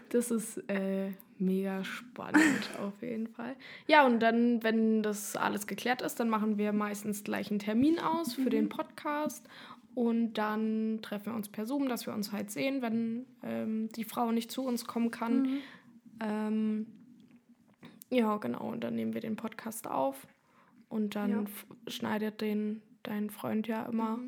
Das 0.10 0.32
ist 0.32 0.58
äh, 0.70 1.12
mega 1.40 1.84
spannend 1.84 2.70
auf 2.82 3.02
jeden 3.02 3.28
Fall. 3.28 3.56
Ja, 3.88 4.06
und 4.06 4.20
dann, 4.20 4.64
wenn 4.64 5.04
das 5.04 5.36
alles 5.36 5.68
geklärt 5.68 6.02
ist, 6.02 6.20
dann 6.20 6.30
machen 6.30 6.58
wir 6.58 6.74
meistens 6.74 7.24
gleich 7.24 7.50
einen 7.50 7.60
Termin 7.60 8.00
aus 8.00 8.34
für 8.34 8.50
den 8.50 8.70
Podcast. 8.70 9.48
Und 9.96 10.36
dann 10.36 11.00
treffen 11.02 11.28
wir 11.32 11.34
uns 11.36 11.50
per 11.50 11.66
Zoom, 11.66 11.90
dass 11.90 12.06
wir 12.06 12.14
uns 12.14 12.32
halt 12.32 12.52
sehen, 12.52 12.84
wenn 12.84 13.26
ähm, 13.44 13.90
die 13.96 14.04
Frau 14.04 14.32
nicht 14.32 14.52
zu 14.52 14.64
uns 14.64 14.86
kommen 14.86 15.10
kann. 15.10 15.58
Ähm, 16.24 16.86
ja, 18.12 18.38
genau. 18.38 18.70
Und 18.70 18.84
dann 18.84 18.96
nehmen 18.96 19.14
wir 19.16 19.22
den 19.22 19.36
Podcast 19.36 19.88
auf. 19.88 20.28
Und 20.88 21.16
dann 21.16 21.32
Ja. 21.32 21.44
schneidet 21.92 22.42
den 22.42 22.82
dein 23.08 23.30
Freund 23.30 23.68
ja 23.68 23.86
immer. 23.86 24.20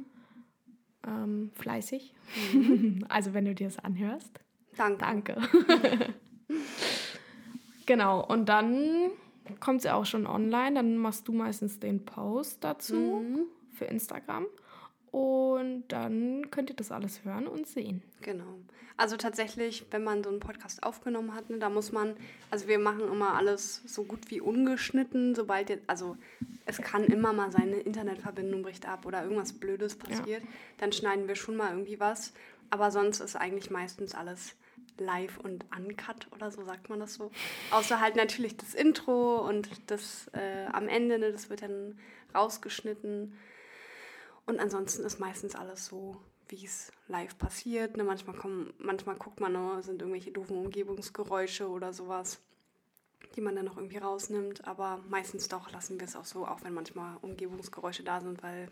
ähm, 1.08 1.52
fleißig. 1.54 2.14
Mhm. 2.54 3.06
also 3.10 3.34
wenn 3.34 3.46
du 3.46 3.56
dir 3.56 3.68
das 3.68 3.80
anhörst. 3.80 4.40
Danke. 4.78 5.00
Danke. 5.00 5.38
genau, 7.86 8.26
und 8.26 8.48
dann 8.48 9.12
kommt 9.60 9.82
sie 9.82 9.94
auch 9.94 10.06
schon 10.06 10.26
online. 10.26 10.76
Dann 10.76 10.98
machst 10.98 11.28
du 11.28 11.34
meistens 11.34 11.80
den 11.80 12.06
Post 12.06 12.64
dazu 12.64 12.96
mhm. 12.96 13.46
für 13.74 13.86
Instagram. 13.86 14.46
Und 15.12 15.86
dann 15.88 16.52
könnt 16.52 16.70
ihr 16.70 16.76
das 16.76 16.92
alles 16.92 17.24
hören 17.26 17.48
und 17.48 17.68
sehen. 17.68 18.04
Genau. 18.22 18.60
Also 18.96 19.16
tatsächlich, 19.16 19.86
wenn 19.92 20.04
man 20.04 20.24
so 20.24 20.30
einen 20.30 20.42
Podcast 20.42 20.84
aufgenommen 20.84 21.34
hat, 21.34 21.50
ne, 21.50 21.58
da 21.58 21.70
muss 21.70 21.94
man, 21.94 22.16
also 22.52 22.68
wir 22.68 22.80
machen 22.80 23.08
immer 23.10 23.34
alles 23.34 23.82
so 23.86 24.04
gut 24.04 24.30
wie 24.30 24.42
ungeschnitten, 24.42 25.36
sobald 25.36 25.70
jetzt, 25.70 25.90
also 25.90 26.18
es 26.66 26.82
kann 26.82 27.06
immer 27.06 27.32
mal 27.32 27.50
seine 27.50 27.78
Internetverbindung 27.78 28.62
bricht 28.62 28.88
ab 28.88 29.06
oder 29.06 29.24
irgendwas 29.24 29.54
Blödes 29.54 29.96
passiert, 29.96 30.44
ja. 30.44 30.50
dann 30.80 30.92
schneiden 30.92 31.30
wir 31.30 31.36
schon 31.36 31.56
mal 31.56 31.72
irgendwie 31.72 32.00
was. 32.00 32.34
Aber 32.72 32.92
sonst 32.92 33.20
ist 33.22 33.36
eigentlich 33.36 33.72
meistens 33.72 34.14
alles 34.14 34.56
live 35.00 35.40
und 35.40 35.66
uncut 35.76 36.28
oder 36.36 36.52
so 36.52 36.64
sagt 36.66 36.90
man 36.90 37.00
das 37.00 37.14
so. 37.14 37.32
Außer 37.72 38.00
halt 38.00 38.16
natürlich 38.16 38.58
das 38.58 38.74
Intro 38.74 39.48
und 39.48 39.70
das 39.88 40.30
äh, 40.34 40.66
am 40.72 40.88
Ende, 40.88 41.18
ne, 41.18 41.32
das 41.32 41.50
wird 41.50 41.62
dann 41.62 41.98
rausgeschnitten. 42.36 43.34
Und 44.50 44.60
ansonsten 44.60 45.04
ist 45.04 45.20
meistens 45.20 45.56
alles 45.56 45.86
so, 45.86 46.18
wie 46.48 46.66
es 46.66 46.92
live 47.08 47.38
passiert. 47.38 47.96
Ne, 47.98 48.04
manchmal, 48.04 48.36
kommen, 48.36 48.74
manchmal 48.80 49.16
guckt 49.16 49.40
man, 49.40 49.54
ne, 49.54 49.84
sind 49.84 50.02
irgendwelche 50.02 50.32
doofen 50.32 50.58
Umgebungsgeräusche 50.58 51.70
oder 51.70 51.94
sowas, 51.94 52.42
die 53.36 53.42
man 53.42 53.56
dann 53.56 53.66
noch 53.66 53.78
irgendwie 53.78 54.00
rausnimmt. 54.00 54.68
Aber 54.68 55.04
meistens 55.08 55.48
doch 55.50 55.72
lassen 55.72 56.00
wir 56.00 56.06
es 56.06 56.16
auch 56.16 56.26
so, 56.26 56.48
auch 56.48 56.64
wenn 56.64 56.74
manchmal 56.74 57.18
Umgebungsgeräusche 57.22 58.02
da 58.02 58.22
sind, 58.22 58.42
weil 58.42 58.70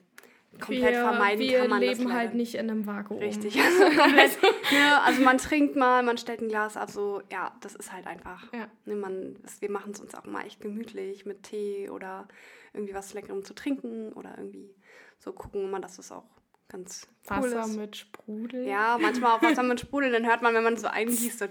komplett 0.60 0.96
wir, 0.96 1.02
vermeiden 1.02 1.40
wir 1.42 1.60
kann 1.60 1.70
man 1.70 1.80
leben 1.80 2.06
das 2.06 2.14
halt 2.14 2.34
nicht 2.34 2.56
in 2.56 2.72
einem 2.72 2.88
Vakuum. 2.88 3.20
Richtig. 3.20 3.60
Also, 4.18 4.48
ja, 4.72 5.02
also 5.06 5.22
man 5.22 5.38
trinkt 5.38 5.76
mal, 5.76 6.02
man 6.02 6.18
stellt 6.18 6.42
ein 6.42 6.50
Glas 6.50 6.76
ab, 6.76 6.90
so, 6.90 7.22
ja, 7.32 7.56
das 7.62 7.76
ist 7.76 7.94
halt 7.94 8.08
einfach. 8.08 8.52
Ja. 8.52 8.68
Ne, 8.86 8.96
man, 8.96 9.36
wir 9.60 9.70
machen 9.70 9.92
es 9.92 10.00
uns 10.00 10.16
auch 10.16 10.26
mal 10.26 10.44
echt 10.44 10.60
gemütlich 10.60 11.28
mit 11.28 11.44
Tee 11.44 11.90
oder 11.92 12.28
irgendwie 12.74 12.96
was 12.96 13.14
Leckerem 13.14 13.44
zu 13.44 13.54
trinken 13.54 14.12
oder 14.14 14.36
irgendwie 14.38 14.74
so 15.20 15.34
gucken 15.34 15.64
immer, 15.66 15.80
dass 15.80 15.98
es 16.00 16.12
auch 16.12 16.24
ganz 16.70 17.08
cool 17.30 17.38
Wasser 17.38 17.62
ist. 17.62 17.76
mit 17.78 17.96
Sprudel. 17.98 18.68
Ja, 18.68 18.98
manchmal 19.00 19.38
auch 19.38 19.42
Wasser 19.42 19.64
mit 19.64 19.80
Sprudel, 19.80 20.12
dann 20.12 20.26
hört 20.26 20.42
man, 20.42 20.54
wenn 20.54 20.64
man 20.64 20.78
so 20.78 20.88
eingießt, 20.88 21.40
so 21.40 21.46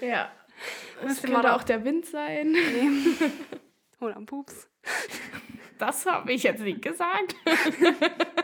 Ja. 0.00 0.30
Das 1.02 1.22
könnte 1.22 1.54
auch 1.54 1.62
der 1.62 1.84
Wind 1.84 2.06
sein. 2.06 2.52
Nee. 2.56 2.90
Oder 4.00 4.16
ein 4.16 4.24
Pups. 4.24 4.66
Das 5.78 6.06
habe 6.06 6.32
ich 6.32 6.42
jetzt 6.42 6.60
nicht 6.62 6.80
gesagt. 6.80 7.36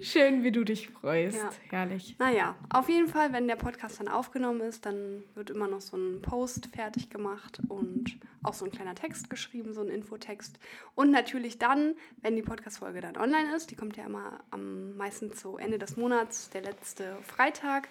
Schön, 0.00 0.42
wie 0.42 0.50
du 0.50 0.64
dich 0.64 0.88
freust. 0.88 1.36
Ja. 1.36 1.50
Herrlich. 1.68 2.16
Naja, 2.18 2.56
auf 2.70 2.88
jeden 2.88 3.08
Fall, 3.08 3.32
wenn 3.32 3.46
der 3.46 3.56
Podcast 3.56 4.00
dann 4.00 4.08
aufgenommen 4.08 4.62
ist, 4.62 4.86
dann 4.86 5.22
wird 5.34 5.50
immer 5.50 5.68
noch 5.68 5.82
so 5.82 5.96
ein 5.96 6.22
Post 6.22 6.68
fertig 6.74 7.10
gemacht 7.10 7.60
und 7.68 8.18
auch 8.42 8.54
so 8.54 8.64
ein 8.64 8.70
kleiner 8.70 8.94
Text 8.94 9.28
geschrieben, 9.28 9.74
so 9.74 9.82
ein 9.82 9.88
Infotext. 9.88 10.58
Und 10.94 11.10
natürlich 11.10 11.58
dann, 11.58 11.94
wenn 12.22 12.34
die 12.34 12.42
Podcast-Folge 12.42 13.00
dann 13.02 13.18
online 13.18 13.54
ist, 13.54 13.70
die 13.70 13.76
kommt 13.76 13.96
ja 13.98 14.06
immer 14.06 14.40
am 14.50 14.96
meisten 14.96 15.34
zu 15.34 15.58
Ende 15.58 15.78
des 15.78 15.96
Monats, 15.96 16.48
der 16.48 16.62
letzte 16.62 17.18
Freitag. 17.22 17.88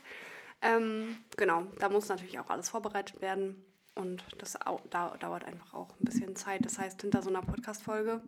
Ähm, 0.62 1.18
genau, 1.38 1.68
da 1.78 1.90
muss 1.90 2.10
natürlich 2.10 2.40
auch 2.40 2.50
alles 2.50 2.70
vorbereitet 2.70 3.22
werden. 3.22 3.64
Und 3.96 4.24
das 4.40 4.58
dauert 4.90 5.46
einfach 5.46 5.74
auch 5.74 5.90
ein 6.00 6.06
bisschen 6.06 6.36
Zeit. 6.36 6.66
Das 6.66 6.80
heißt, 6.80 7.02
hinter 7.02 7.22
so 7.22 7.30
einer 7.30 7.42
Podcast-Folge 7.42 8.22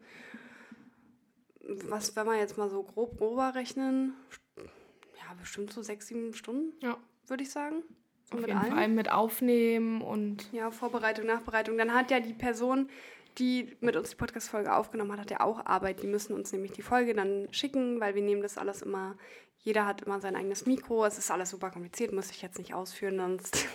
was, 1.67 2.15
wenn 2.15 2.26
wir 2.26 2.38
jetzt 2.38 2.58
mal 2.58 2.69
so 2.69 2.84
grob 2.84 3.17
grober 3.17 3.54
rechnen, 3.56 4.13
ja, 4.58 5.34
bestimmt 5.39 5.71
so 5.74 5.82
sechs, 5.82 6.08
sieben 6.08 6.34
Stunden, 6.34 6.74
ja. 6.82 6.97
würde 7.28 7.43
ich 7.43 7.52
sagen. 7.52 7.84
So 8.30 8.38
Auf 8.38 8.47
jeden 8.47 8.58
allem. 8.58 8.74
Fall 8.74 8.88
mit 8.88 9.12
Aufnehmen 9.12 10.02
und. 10.02 10.52
Ja, 10.54 10.71
Vorbereitung, 10.71 11.26
Nachbereitung. 11.26 11.78
Dann 11.78 11.93
hat 11.93 12.12
ja 12.12 12.19
die 12.19 12.34
Person, 12.34 12.89
die 13.38 13.76
mit 13.82 13.95
uns 13.95 14.12
die 14.12 14.15
Podcast-Folge 14.15 14.74
aufgenommen 14.74 15.12
hat, 15.13 15.19
hat 15.19 15.32
ja 15.32 15.41
auch 15.41 15.65
Arbeit. 15.65 16.02
Die 16.02 16.08
müssen 16.08 16.34
uns 16.34 16.52
nämlich 16.52 16.71
die 16.71 16.82
Folge 16.82 17.13
dann 17.13 17.47
schicken, 17.52 18.00
weil 18.00 18.15
wir 18.15 18.21
nehmen 18.21 18.41
das 18.41 18.58
alles 18.58 18.82
immer. 18.82 19.17
Jeder 19.60 19.86
hat 19.86 20.02
immer 20.02 20.19
sein 20.19 20.36
eigenes 20.36 20.65
Mikro. 20.65 21.06
Es 21.06 21.17
ist 21.17 21.30
alles 21.30 21.50
super 21.52 21.69
kompliziert, 21.69 22.13
muss 22.13 22.32
ich 22.32 22.41
jetzt 22.41 22.58
nicht 22.58 22.74
ausführen, 22.74 23.17
sonst 23.17 23.67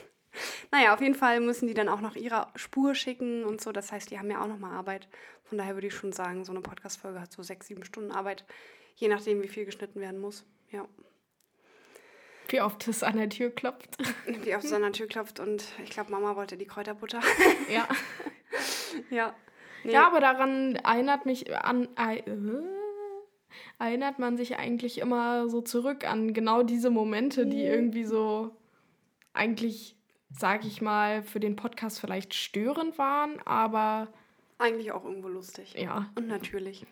naja, 0.70 0.94
auf 0.94 1.00
jeden 1.00 1.14
Fall 1.14 1.40
müssen 1.40 1.66
die 1.66 1.74
dann 1.74 1.88
auch 1.88 2.00
noch 2.00 2.16
ihre 2.16 2.48
Spur 2.54 2.94
schicken 2.94 3.44
und 3.44 3.60
so. 3.60 3.72
Das 3.72 3.92
heißt, 3.92 4.10
die 4.10 4.18
haben 4.18 4.30
ja 4.30 4.42
auch 4.42 4.48
nochmal 4.48 4.72
Arbeit. 4.72 5.08
Von 5.44 5.58
daher 5.58 5.74
würde 5.74 5.86
ich 5.86 5.94
schon 5.94 6.12
sagen, 6.12 6.44
so 6.44 6.52
eine 6.52 6.60
Podcast-Folge 6.60 7.20
hat 7.20 7.32
so 7.32 7.42
sechs, 7.42 7.66
sieben 7.68 7.84
Stunden 7.84 8.10
Arbeit, 8.10 8.44
je 8.96 9.08
nachdem, 9.08 9.42
wie 9.42 9.48
viel 9.48 9.64
geschnitten 9.64 10.00
werden 10.00 10.20
muss. 10.20 10.44
Ja. 10.70 10.86
Wie 12.48 12.60
oft 12.60 12.86
es 12.88 13.02
an 13.02 13.16
der 13.16 13.28
Tür 13.28 13.50
klopft. 13.50 13.96
Wie 14.44 14.54
oft 14.54 14.64
es 14.64 14.72
an 14.72 14.82
der 14.82 14.92
Tür 14.92 15.08
klopft 15.08 15.40
und 15.40 15.64
ich 15.82 15.90
glaube, 15.90 16.12
Mama 16.12 16.36
wollte 16.36 16.56
die 16.56 16.66
Kräuterbutter. 16.66 17.20
Ja. 17.68 17.88
ja. 19.10 19.34
Nee. 19.82 19.92
Ja, 19.92 20.06
aber 20.06 20.20
daran 20.20 20.76
erinnert 20.76 21.26
mich 21.26 21.54
an. 21.54 21.88
Äh, 21.96 22.22
erinnert 23.78 24.18
man 24.18 24.36
sich 24.36 24.58
eigentlich 24.58 24.98
immer 24.98 25.48
so 25.48 25.60
zurück 25.60 26.08
an 26.08 26.34
genau 26.34 26.62
diese 26.62 26.90
Momente, 26.90 27.46
die 27.46 27.62
irgendwie 27.62 28.04
so 28.04 28.56
eigentlich 29.32 29.95
sage 30.38 30.66
ich 30.66 30.80
mal, 30.80 31.22
für 31.22 31.40
den 31.40 31.56
Podcast 31.56 32.00
vielleicht 32.00 32.34
störend 32.34 32.98
waren, 32.98 33.40
aber. 33.44 34.08
Eigentlich 34.58 34.92
auch 34.92 35.04
irgendwo 35.04 35.28
lustig. 35.28 35.74
Ja. 35.74 36.10
Und 36.14 36.28
natürlich. 36.28 36.86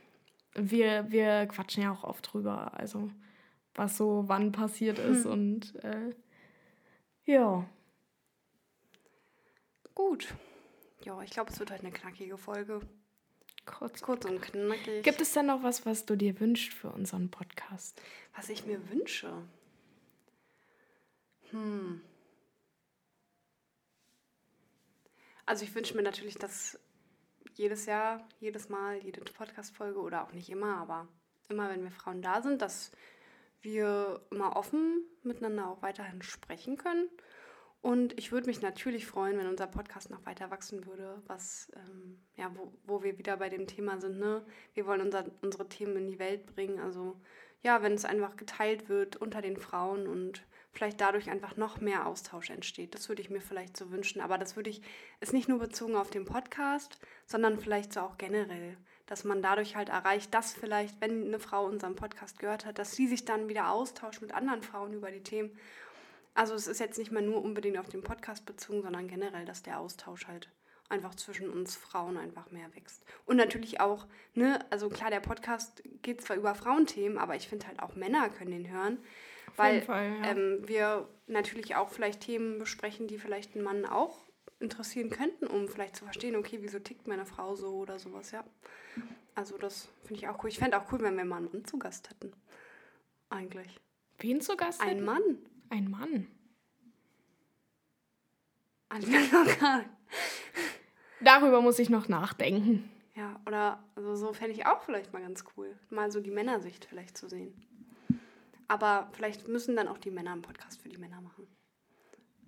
Wir, 0.55 1.11
wir 1.11 1.47
quatschen 1.47 1.83
ja 1.83 1.93
auch 1.93 2.05
oft 2.05 2.33
drüber, 2.33 2.73
also 2.75 3.11
was 3.75 3.97
so 3.97 4.25
wann 4.27 4.53
passiert 4.53 4.99
ist 5.01 5.25
hm. 5.25 5.33
und 5.33 5.85
äh, 5.85 6.15
ja. 7.25 7.67
Gut. 9.95 10.35
Ja, 11.05 11.21
ich 11.23 11.31
glaube, 11.31 11.51
es 11.51 11.59
wird 11.59 11.71
halt 11.71 11.83
eine 11.83 11.91
knackige 11.91 12.39
Folge. 12.39 12.81
Kurz, 13.67 14.03
Kurz 14.03 14.25
und 14.27 14.41
knackig. 14.43 15.03
Gibt 15.03 15.21
es 15.21 15.33
denn 15.33 15.47
noch 15.47 15.63
was, 15.63 15.87
was 15.87 16.07
du 16.07 16.17
dir 16.17 16.39
wünschst 16.39 16.73
für 16.73 16.91
unseren 16.91 17.31
Podcast? 17.31 18.01
Was 18.37 18.49
ich 18.49 18.67
mir 18.67 18.91
wünsche? 18.91 19.33
Hm. 21.51 22.01
Also 25.47 25.65
ich 25.65 25.75
wünsche 25.75 25.97
mir 25.97 26.03
natürlich, 26.03 26.37
dass 26.37 26.79
jedes 27.55 27.87
Jahr, 27.87 28.27
jedes 28.41 28.69
Mal, 28.69 28.99
jede 29.05 29.21
Podcast-Folge 29.21 30.01
oder 30.01 30.25
auch 30.25 30.33
nicht 30.33 30.51
immer, 30.51 30.77
aber 30.77 31.09
immer, 31.49 31.69
wenn 31.69 31.85
wir 31.85 31.91
Frauen 31.91 32.23
da 32.23 32.43
sind, 32.43 32.63
dass 32.63 32.91
wir 33.61 34.21
immer 34.31 34.57
offen 34.57 35.05
miteinander 35.23 35.69
auch 35.69 35.83
weiterhin 35.83 36.23
sprechen 36.23 36.77
können. 36.77 37.09
Und 37.81 38.19
ich 38.19 38.33
würde 38.33 38.47
mich 38.47 38.63
natürlich 38.63 39.07
freuen, 39.07 39.37
wenn 39.37 39.47
unser 39.47 39.67
Podcast 39.67 40.09
noch 40.09 40.25
weiter 40.25 40.51
wachsen 40.51 40.87
würde, 40.87 41.23
was, 41.27 41.71
ähm, 41.77 42.19
ja, 42.35 42.51
wo, 42.57 42.73
wo 42.85 43.03
wir 43.03 43.19
wieder 43.19 43.37
bei 43.37 43.51
dem 43.51 43.67
Thema 43.67 44.01
sind, 44.01 44.19
ne? 44.19 44.43
Wir 44.73 44.87
wollen 44.87 45.03
unser, 45.03 45.27
unsere 45.43 45.69
Themen 45.69 45.97
in 45.97 46.07
die 46.07 46.19
Welt 46.19 46.47
bringen. 46.47 46.79
Also 46.79 47.21
ja, 47.63 47.83
wenn 47.83 47.93
es 47.93 48.07
einfach 48.07 48.37
geteilt 48.37 48.89
wird 48.89 49.17
unter 49.17 49.43
den 49.43 49.59
Frauen 49.59 50.07
und 50.07 50.47
vielleicht 50.75 51.01
dadurch 51.01 51.31
einfach 51.31 51.57
noch 51.57 51.81
mehr 51.81 52.07
Austausch 52.07 52.51
entsteht. 52.51 52.95
Das 52.95 53.09
würde 53.09 53.23
ich 53.23 53.31
mir 53.31 53.41
vielleicht 53.41 53.77
so 53.77 53.91
wünschen. 53.91 54.21
Aber 54.21 54.39
das 54.39 54.57
würde 54.57 54.71
ich, 54.71 54.83
ist 55.21 55.33
nicht 55.33 55.49
nur 55.49 55.61
bezogen 55.61 55.95
auf 55.95 56.11
den 56.11 56.25
Podcast, 56.25 56.99
sondern 57.27 57.61
vielleicht 57.61 57.93
so 57.93 58.01
auch 58.01 58.19
generell, 58.19 58.77
dass 59.07 59.23
man 59.23 59.41
dadurch 59.41 59.77
halt 59.77 59.89
erreicht, 59.89 60.35
dass 60.35 60.53
vielleicht, 60.53 61.01
wenn 61.01 61.29
eine 61.29 61.39
Frau 61.39 61.65
unseren 61.65 61.95
Podcast 61.95 62.41
gehört 62.41 62.67
hat, 62.67 62.79
dass 62.79 62.97
sie 62.97 63.07
sich 63.07 63.25
dann 63.25 63.49
wieder 63.49 63.71
austauscht 63.71 64.21
mit 64.21 64.35
anderen 64.35 64.63
Frauen 64.63 64.93
über 64.93 65.13
die 65.13 65.23
Themen. 65.23 65.57
Also 66.35 66.55
es 66.55 66.67
ist 66.67 66.81
jetzt 66.81 66.99
nicht 66.99 67.13
mehr 67.13 67.23
nur 67.23 67.43
unbedingt 67.43 67.79
auf 67.79 67.89
den 67.89 68.03
Podcast 68.03 68.45
bezogen, 68.45 68.83
sondern 68.83 69.07
generell, 69.07 69.45
dass 69.45 69.63
der 69.63 69.79
Austausch 69.79 70.27
halt 70.27 70.51
einfach 70.89 71.15
zwischen 71.15 71.49
uns 71.49 71.77
Frauen 71.77 72.17
einfach 72.17 72.51
mehr 72.51 72.75
wächst. 72.75 73.05
Und 73.27 73.37
natürlich 73.37 73.81
auch, 73.81 74.07
ne, 74.35 74.59
also 74.71 74.89
klar, 74.89 75.11
der 75.11 75.21
Podcast 75.21 75.85
geht 76.03 76.21
zwar 76.21 76.37
über 76.37 76.57
Frauenthemen, 76.57 77.17
aber 77.17 77.37
ich 77.37 77.49
finde 77.49 77.69
halt 77.69 77.81
auch 77.81 77.95
Männer 77.95 78.29
können 78.29 78.51
den 78.51 78.71
hören 78.71 78.99
weil 79.57 79.83
Fall, 79.83 80.17
ja. 80.21 80.31
ähm, 80.31 80.67
wir 80.67 81.09
natürlich 81.27 81.77
auch 81.77 81.89
vielleicht 81.89 82.21
Themen 82.21 82.59
besprechen, 82.59 83.07
die 83.07 83.19
vielleicht 83.19 83.55
einen 83.55 83.65
Mann 83.65 83.85
auch 83.87 84.19
interessieren 84.61 85.11
könnten, 85.11 85.47
um 85.47 85.69
vielleicht 85.69 85.97
zu 85.97 86.05
verstehen, 86.05 86.37
okay, 86.37 86.59
wieso 86.61 86.79
tickt 86.79 87.07
meine 87.07 87.27
Frau 87.27 87.55
so 87.55 87.75
oder 87.77 87.99
sowas, 87.99 88.31
ja. 88.31 88.45
Also 89.35 89.59
das 89.59 89.89
finde 90.05 90.23
ich 90.23 90.29
auch 90.29 90.43
cool. 90.43 90.51
Ich 90.51 90.59
fände 90.59 90.79
auch 90.79 90.91
cool, 90.93 91.01
wenn 91.03 91.17
wir 91.17 91.25
mal 91.25 91.39
einen 91.39 91.51
Mann 91.53 91.65
zu 91.65 91.79
Gast 91.79 92.11
hätten. 92.11 92.33
Eigentlich. 93.31 93.81
Wen 94.19 94.41
zu 94.41 94.57
Gast? 94.57 94.81
Ein 94.81 95.05
Mann. 95.05 95.23
Ein 95.71 95.91
Mann. 95.91 96.29
Ein 98.89 99.05
Darüber 101.21 101.61
muss 101.61 101.79
ich 101.79 101.91
noch 101.91 102.09
nachdenken. 102.09 102.89
Ja, 103.17 103.41
oder 103.47 103.83
also 103.95 104.15
so 104.15 104.33
fände 104.33 104.53
ich 104.53 104.67
auch 104.67 104.83
vielleicht 104.83 105.13
mal 105.13 105.23
ganz 105.23 105.45
cool, 105.57 105.77
mal 105.91 106.11
so 106.11 106.21
die 106.21 106.31
Männersicht 106.31 106.85
vielleicht 106.85 107.17
zu 107.17 107.29
sehen. 107.29 107.55
Aber 108.69 109.09
vielleicht 109.13 109.49
müssen 109.49 109.77
dann 109.77 109.89
auch 109.89 109.99
die 109.99 110.11
Männer 110.11 110.33
einen 110.33 110.43
Podcast 110.43 110.81
für 110.81 110.89
die 110.89 110.97
Männer 110.99 111.21
machen. 111.21 111.47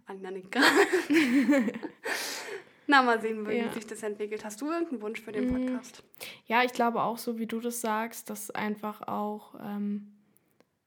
Annika. 0.07 0.61
Na, 2.87 3.03
mal 3.03 3.21
sehen, 3.21 3.47
wie 3.49 3.57
Ja. 3.57 3.73
sich 3.73 3.87
das 3.87 4.03
entwickelt. 4.05 4.45
Hast 4.45 4.61
du 4.61 4.71
irgendeinen 4.71 5.03
Wunsch 5.03 5.21
für 5.21 5.33
den 5.33 5.49
Mm. 5.51 5.55
Podcast? 5.67 6.05
Ja, 6.47 6.63
ich 6.63 6.73
glaube 6.73 7.03
auch, 7.03 7.19
so 7.19 7.39
wie 7.39 7.47
du 7.47 7.59
das 7.61 7.81
sagst, 7.81 8.31
dass 8.31 8.51
einfach 8.53 9.09
auch, 9.09 9.57
ähm, 9.61 10.13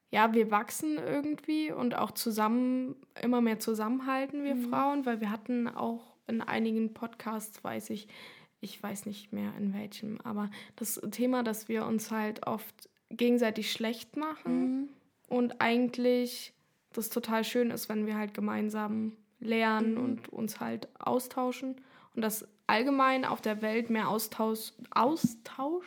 ja, 0.09 0.33
wir 0.33 0.49
wachsen 0.49 0.97
irgendwie 0.97 1.71
und 1.73 1.95
auch 1.95 2.11
zusammen, 2.11 2.95
immer 3.21 3.41
mehr 3.41 3.59
zusammenhalten, 3.59 4.43
wir 4.45 4.55
Frauen, 4.55 5.05
weil 5.05 5.19
wir 5.19 5.29
hatten 5.29 5.67
auch 5.67 6.15
in 6.27 6.41
einigen 6.41 6.93
Podcasts, 6.93 7.61
weiß 7.63 7.89
ich, 7.89 8.07
ich 8.61 8.81
weiß 8.81 9.05
nicht 9.05 9.33
mehr 9.33 9.53
in 9.57 9.73
welchem, 9.73 10.19
aber 10.21 10.49
das 10.77 11.01
Thema, 11.11 11.43
dass 11.43 11.67
wir 11.67 11.85
uns 11.85 12.11
halt 12.11 12.47
oft 12.47 12.89
gegenseitig 13.09 13.71
schlecht 13.71 14.15
machen 14.15 14.89
und 15.29 15.61
eigentlich 15.61 16.53
das 16.93 17.09
total 17.09 17.43
schön 17.43 17.71
ist, 17.71 17.87
wenn 17.89 18.05
wir 18.07 18.17
halt 18.17 18.33
gemeinsam 18.33 19.13
lernen 19.39 19.97
und 19.97 20.27
uns 20.29 20.59
halt 20.59 20.89
austauschen 20.99 21.75
und 22.15 22.21
dass 22.21 22.47
allgemein 22.67 23.23
auf 23.25 23.41
der 23.41 23.61
Welt 23.61 23.89
mehr 23.89 24.09
Austausch, 24.09 24.73
Austausch 24.91 25.85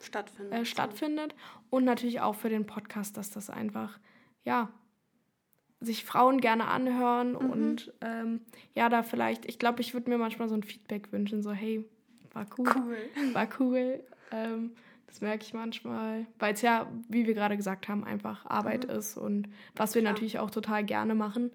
Stattfindet. 0.00 0.52
äh, 0.58 0.64
stattfindet 0.64 1.34
und 1.68 1.84
natürlich 1.84 2.20
auch 2.20 2.34
für 2.34 2.48
den 2.48 2.66
Podcast, 2.66 3.16
dass 3.16 3.30
das 3.30 3.50
einfach, 3.50 3.98
ja, 4.44 4.70
sich 5.82 6.04
Frauen 6.04 6.40
gerne 6.40 6.66
anhören 6.66 7.34
und 7.36 7.92
ähm, 8.02 8.40
ja, 8.74 8.88
da 8.90 9.02
vielleicht, 9.02 9.46
ich 9.46 9.58
glaube, 9.58 9.80
ich 9.80 9.94
würde 9.94 10.10
mir 10.10 10.18
manchmal 10.18 10.48
so 10.48 10.54
ein 10.54 10.62
Feedback 10.62 11.10
wünschen, 11.12 11.42
so 11.42 11.52
hey, 11.52 11.84
war 12.32 12.46
cool, 12.58 12.68
Cool. 12.74 12.98
war 13.34 13.48
cool. 13.58 14.04
Ähm, 14.30 14.72
das 15.10 15.20
merke 15.20 15.44
ich 15.44 15.52
manchmal, 15.52 16.24
weil 16.38 16.54
es 16.54 16.62
ja, 16.62 16.88
wie 17.08 17.26
wir 17.26 17.34
gerade 17.34 17.56
gesagt 17.56 17.88
haben, 17.88 18.04
einfach 18.04 18.46
Arbeit 18.46 18.84
ist 18.84 19.16
und 19.16 19.48
was 19.74 19.94
wir 19.96 20.02
Klar. 20.02 20.12
natürlich 20.12 20.38
auch 20.38 20.50
total 20.50 20.84
gerne 20.84 21.16
machen. 21.16 21.50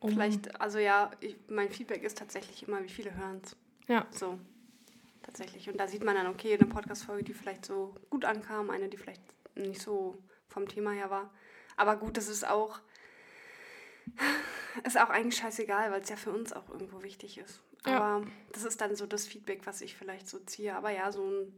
Um, 0.00 0.10
Vielleicht, 0.10 0.60
also 0.60 0.78
ja, 0.78 1.12
ich, 1.20 1.36
mein 1.48 1.70
Feedback 1.70 2.02
ist 2.02 2.18
tatsächlich 2.18 2.66
immer, 2.66 2.82
wie 2.82 2.88
viele 2.88 3.14
hören 3.14 3.40
es. 3.44 3.56
Ja, 3.86 4.06
So. 4.10 4.38
Tatsächlich. 5.22 5.68
Und 5.68 5.78
da 5.78 5.88
sieht 5.88 6.04
man 6.04 6.14
dann, 6.14 6.28
okay, 6.28 6.54
eine 6.54 6.66
Podcast-Folge, 6.66 7.24
die 7.24 7.34
vielleicht 7.34 7.64
so 7.64 7.94
gut 8.10 8.24
ankam, 8.24 8.70
eine, 8.70 8.88
die 8.88 8.96
vielleicht 8.96 9.22
nicht 9.56 9.82
so 9.82 10.18
vom 10.48 10.68
Thema 10.68 10.92
her 10.92 11.10
war. 11.10 11.32
Aber 11.76 11.96
gut, 11.96 12.16
das 12.16 12.28
ist 12.28 12.46
auch, 12.46 12.78
ist 14.84 14.98
auch 15.00 15.10
eigentlich 15.10 15.36
scheißegal, 15.36 15.90
weil 15.90 16.00
es 16.00 16.08
ja 16.08 16.16
für 16.16 16.30
uns 16.30 16.52
auch 16.52 16.68
irgendwo 16.70 17.02
wichtig 17.02 17.38
ist. 17.38 17.60
Ja. 17.86 18.00
Aber 18.00 18.26
das 18.52 18.64
ist 18.64 18.80
dann 18.80 18.94
so 18.94 19.06
das 19.06 19.26
Feedback, 19.26 19.66
was 19.66 19.80
ich 19.80 19.96
vielleicht 19.96 20.28
so 20.28 20.38
ziehe. 20.38 20.76
Aber 20.76 20.90
ja, 20.90 21.10
so 21.10 21.24
ein, 21.24 21.52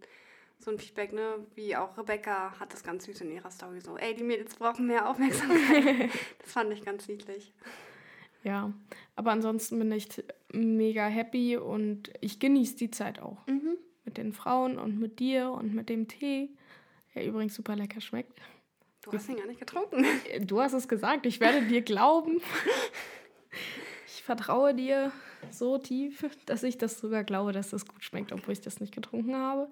so 0.58 0.70
ein 0.70 0.78
Feedback, 0.78 1.12
ne, 1.12 1.46
wie 1.54 1.76
auch 1.76 1.96
Rebecca 1.96 2.58
hat 2.58 2.72
das 2.72 2.82
ganz 2.82 3.04
süß 3.04 3.20
in 3.22 3.30
ihrer 3.32 3.50
Story 3.50 3.80
so, 3.80 3.96
ey, 3.96 4.14
die 4.14 4.24
Mädels 4.24 4.56
brauchen 4.56 4.86
mehr 4.86 5.08
Aufmerksamkeit. 5.08 6.10
das 6.42 6.52
fand 6.52 6.72
ich 6.72 6.84
ganz 6.84 7.08
niedlich. 7.08 7.52
ja. 8.42 8.72
Aber 9.16 9.32
ansonsten 9.32 9.78
bin 9.78 9.90
ich 9.92 10.08
mega 10.52 11.06
happy 11.06 11.56
und 11.56 12.12
ich 12.20 12.38
genieße 12.38 12.76
die 12.76 12.90
Zeit 12.90 13.18
auch. 13.20 13.46
Mhm. 13.46 13.76
mit 14.04 14.16
den 14.16 14.32
Frauen 14.32 14.78
und 14.78 14.98
mit 14.98 15.18
dir 15.18 15.50
und 15.50 15.74
mit 15.74 15.88
dem 15.88 16.08
Tee, 16.08 16.50
der 17.14 17.26
übrigens 17.26 17.54
super 17.54 17.76
lecker 17.76 18.00
schmeckt. 18.00 18.40
Du 19.02 19.12
hast 19.12 19.28
ihn 19.28 19.36
gar 19.36 19.46
nicht 19.46 19.60
getrunken. 19.60 20.04
Du 20.42 20.60
hast 20.60 20.72
es 20.72 20.88
gesagt, 20.88 21.26
ich 21.26 21.40
werde 21.40 21.62
dir 21.66 21.82
glauben. 21.82 22.40
Ich 24.06 24.22
vertraue 24.24 24.74
dir 24.74 25.10
so 25.50 25.78
tief, 25.78 26.24
dass 26.44 26.62
ich 26.62 26.76
das 26.76 26.98
sogar 26.98 27.24
glaube, 27.24 27.52
dass 27.52 27.70
das 27.70 27.86
gut 27.86 28.04
schmeckt, 28.04 28.30
obwohl 28.32 28.52
ich 28.52 28.60
das 28.60 28.78
nicht 28.78 28.94
getrunken 28.94 29.34
habe. 29.34 29.70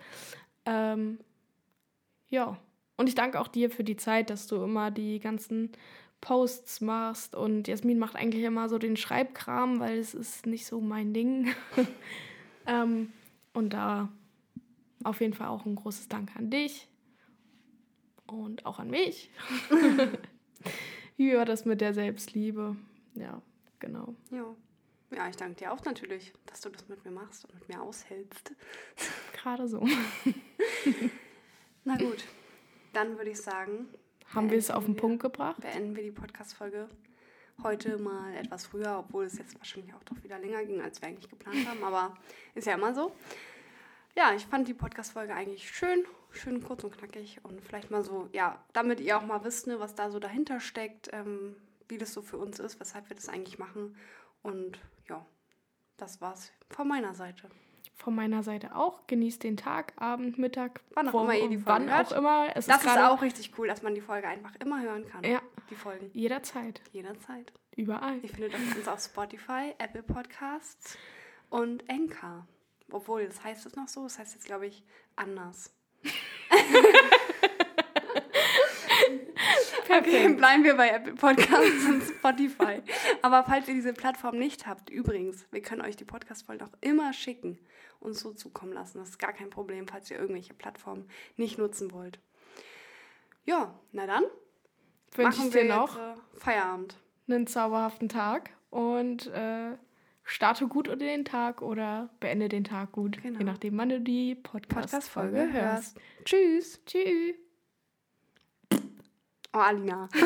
Ähm, 0.66 1.18
ja, 2.28 2.58
und 2.96 3.08
ich 3.08 3.14
danke 3.14 3.40
auch 3.40 3.48
dir 3.48 3.70
für 3.70 3.84
die 3.84 3.96
Zeit, 3.96 4.30
dass 4.30 4.46
du 4.46 4.62
immer 4.62 4.90
die 4.90 5.20
ganzen 5.20 5.70
Posts 6.20 6.80
machst 6.80 7.34
und 7.34 7.68
Jasmin 7.68 7.98
macht 7.98 8.16
eigentlich 8.16 8.44
immer 8.44 8.68
so 8.68 8.78
den 8.78 8.96
Schreibkram, 8.96 9.80
weil 9.80 9.98
es 9.98 10.14
ist 10.14 10.46
nicht 10.46 10.66
so 10.66 10.80
mein 10.80 11.12
Ding. 11.14 11.52
ähm, 12.66 13.12
und 13.52 13.72
da 13.72 14.08
auf 15.04 15.20
jeden 15.20 15.34
Fall 15.34 15.48
auch 15.48 15.66
ein 15.66 15.76
großes 15.76 16.08
Dank 16.08 16.34
an 16.36 16.50
dich 16.50 16.88
und 18.26 18.66
auch 18.66 18.78
an 18.78 18.90
mich. 18.90 19.30
Wie 21.16 21.34
war 21.34 21.44
das 21.44 21.64
mit 21.64 21.80
der 21.80 21.94
Selbstliebe? 21.94 22.76
Ja, 23.14 23.40
genau. 23.78 24.14
Ja. 24.30 24.54
Ja, 25.14 25.28
ich 25.28 25.36
danke 25.36 25.54
dir 25.56 25.72
auch 25.72 25.84
natürlich, 25.84 26.32
dass 26.46 26.60
du 26.60 26.68
das 26.68 26.88
mit 26.88 27.04
mir 27.04 27.10
machst 27.12 27.44
und 27.44 27.54
mit 27.54 27.68
mir 27.68 27.80
aushältst. 27.80 28.52
Gerade 29.34 29.68
so. 29.68 29.86
Na 31.84 31.96
gut, 31.96 32.24
dann 32.92 33.16
würde 33.16 33.30
ich 33.30 33.40
sagen, 33.40 33.86
Haben 34.34 34.50
wir 34.50 34.58
es 34.58 34.70
auf 34.70 34.84
den 34.84 34.96
Punkt 34.96 35.22
gebracht? 35.22 35.60
beenden 35.60 35.94
wir 35.94 36.02
die 36.02 36.10
Podcast-Folge 36.10 36.88
heute 37.62 37.98
mal 37.98 38.34
etwas 38.34 38.66
früher, 38.66 38.98
obwohl 38.98 39.24
es 39.24 39.38
jetzt 39.38 39.56
wahrscheinlich 39.58 39.94
auch 39.94 40.02
doch 40.04 40.22
wieder 40.22 40.38
länger 40.38 40.64
ging, 40.64 40.80
als 40.82 41.00
wir 41.00 41.08
eigentlich 41.08 41.30
geplant 41.30 41.66
haben, 41.68 41.82
aber 41.84 42.14
ist 42.54 42.66
ja 42.66 42.74
immer 42.74 42.92
so. 42.94 43.12
Ja, 44.16 44.34
ich 44.34 44.44
fand 44.46 44.66
die 44.66 44.74
Podcast-Folge 44.74 45.34
eigentlich 45.34 45.70
schön, 45.70 46.04
schön 46.32 46.62
kurz 46.62 46.82
und 46.84 46.96
knackig 46.98 47.38
und 47.44 47.60
vielleicht 47.62 47.90
mal 47.90 48.02
so, 48.02 48.28
ja, 48.32 48.62
damit 48.72 49.00
ihr 49.00 49.16
auch 49.16 49.24
mal 49.24 49.44
wisst, 49.44 49.68
ne, 49.68 49.78
was 49.78 49.94
da 49.94 50.10
so 50.10 50.18
dahinter 50.18 50.58
steckt, 50.58 51.10
ähm, 51.12 51.54
wie 51.88 51.98
das 51.98 52.12
so 52.12 52.22
für 52.22 52.38
uns 52.38 52.58
ist, 52.58 52.80
weshalb 52.80 53.08
wir 53.08 53.16
das 53.16 53.28
eigentlich 53.28 53.58
machen 53.58 53.94
und 54.46 54.78
ja, 55.08 55.24
das 55.96 56.20
war's 56.20 56.52
von 56.70 56.88
meiner 56.88 57.14
Seite. 57.14 57.48
Von 57.94 58.14
meiner 58.14 58.42
Seite 58.42 58.76
auch. 58.76 59.06
Genießt 59.06 59.42
den 59.42 59.56
Tag, 59.56 59.94
Abend, 59.96 60.36
Mittag. 60.38 60.80
Wann 60.94 61.08
auch 61.08 61.12
wo- 61.14 61.22
immer 61.22 61.34
ihr 61.34 61.48
die 61.48 61.56
Folge 61.56 61.66
Wann 61.86 61.90
hört. 61.90 62.12
auch 62.12 62.18
immer. 62.18 62.48
Es 62.54 62.66
Das 62.66 62.76
ist 62.78 62.82
gerade 62.84 63.10
auch 63.10 63.22
richtig 63.22 63.52
cool, 63.58 63.68
dass 63.68 63.82
man 63.82 63.94
die 63.94 64.02
Folge 64.02 64.28
einfach 64.28 64.54
immer 64.56 64.82
hören 64.82 65.08
kann. 65.08 65.24
Ja. 65.24 65.40
Die 65.70 65.74
Folgen. 65.74 66.10
Jederzeit. 66.12 66.82
Jederzeit. 66.92 67.52
Überall. 67.74 68.18
Ihr 68.22 68.28
findet 68.28 68.54
uns 68.54 68.86
auf 68.88 69.00
Spotify, 69.00 69.74
Apple 69.78 70.02
Podcasts 70.02 70.98
und 71.48 71.88
Anchor. 71.90 72.46
Obwohl, 72.90 73.26
das 73.26 73.42
heißt 73.42 73.64
es 73.66 73.74
noch 73.76 73.88
so, 73.88 74.02
das 74.04 74.18
heißt 74.18 74.34
jetzt, 74.34 74.44
glaube 74.46 74.66
ich, 74.66 74.84
anders. 75.16 75.74
Okay, 79.88 80.28
bleiben 80.34 80.64
wir 80.64 80.74
bei 80.76 80.88
Apple 80.90 81.14
Podcasts 81.14 81.84
und 81.86 82.02
Spotify. 82.02 82.82
Aber 83.22 83.44
falls 83.44 83.68
ihr 83.68 83.74
diese 83.74 83.92
Plattform 83.92 84.38
nicht 84.38 84.66
habt, 84.66 84.90
übrigens, 84.90 85.46
wir 85.50 85.62
können 85.62 85.82
euch 85.82 85.96
die 85.96 86.04
Podcast-Folgen 86.04 86.64
auch 86.66 86.72
immer 86.80 87.12
schicken 87.12 87.58
und 88.00 88.14
so 88.14 88.32
zukommen 88.32 88.72
lassen. 88.72 88.98
Das 88.98 89.10
ist 89.10 89.18
gar 89.18 89.32
kein 89.32 89.50
Problem, 89.50 89.86
falls 89.88 90.10
ihr 90.10 90.18
irgendwelche 90.18 90.54
Plattformen 90.54 91.08
nicht 91.36 91.58
nutzen 91.58 91.92
wollt. 91.92 92.18
Ja, 93.44 93.78
na 93.92 94.06
dann 94.06 94.24
Wünsche 95.14 95.38
machen 95.38 95.48
ich 95.48 95.54
wir 95.54 95.62
dir 95.62 95.68
noch 95.68 95.96
äh, 95.96 96.14
Feierabend. 96.38 96.96
einen 97.28 97.46
zauberhaften 97.46 98.08
Tag 98.08 98.50
und 98.70 99.28
äh, 99.28 99.76
starte 100.24 100.66
gut 100.66 100.88
unter 100.88 101.06
den 101.06 101.24
Tag 101.24 101.62
oder 101.62 102.10
beende 102.20 102.48
den 102.48 102.64
Tag 102.64 102.92
gut. 102.92 103.22
Genau. 103.22 103.38
Je 103.38 103.44
nachdem, 103.44 103.78
wann 103.78 103.88
du 103.88 104.00
die 104.00 104.34
Podcast-Folge 104.34 105.30
Podcast-Folge 105.30 105.52
hörst. 105.52 105.96
Tschüss. 106.24 106.80
Tschüss. 106.86 107.45
Oh, 109.56 109.60
Alina. 109.60 110.08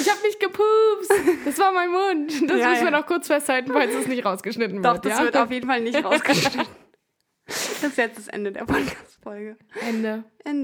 Ich 0.00 0.10
habe 0.10 0.20
mich 0.22 0.38
gepupst. 0.38 1.12
Das 1.44 1.58
war 1.58 1.72
mein 1.72 1.90
Mund. 1.90 2.50
Das 2.50 2.58
Ja, 2.58 2.68
müssen 2.70 2.84
wir 2.84 2.90
ja. 2.92 2.98
noch 2.98 3.06
kurz 3.06 3.26
festhalten, 3.26 3.72
falls 3.72 3.94
es 3.94 4.06
nicht 4.06 4.24
rausgeschnitten 4.24 4.82
Doch, 4.82 4.94
wird. 4.94 5.06
das 5.06 5.18
ja? 5.18 5.24
wird 5.24 5.36
auf 5.36 5.50
jeden 5.50 5.66
Fall 5.66 5.80
nicht 5.80 6.02
rausgeschnitten. 6.04 6.66
Das 7.46 7.82
ist 7.84 7.96
jetzt 7.98 8.18
das 8.18 8.28
Ende 8.28 8.52
der 8.52 8.64
Podcast-Folge. 8.64 9.56
Ende. 9.80 10.24
Ende. 10.44 10.62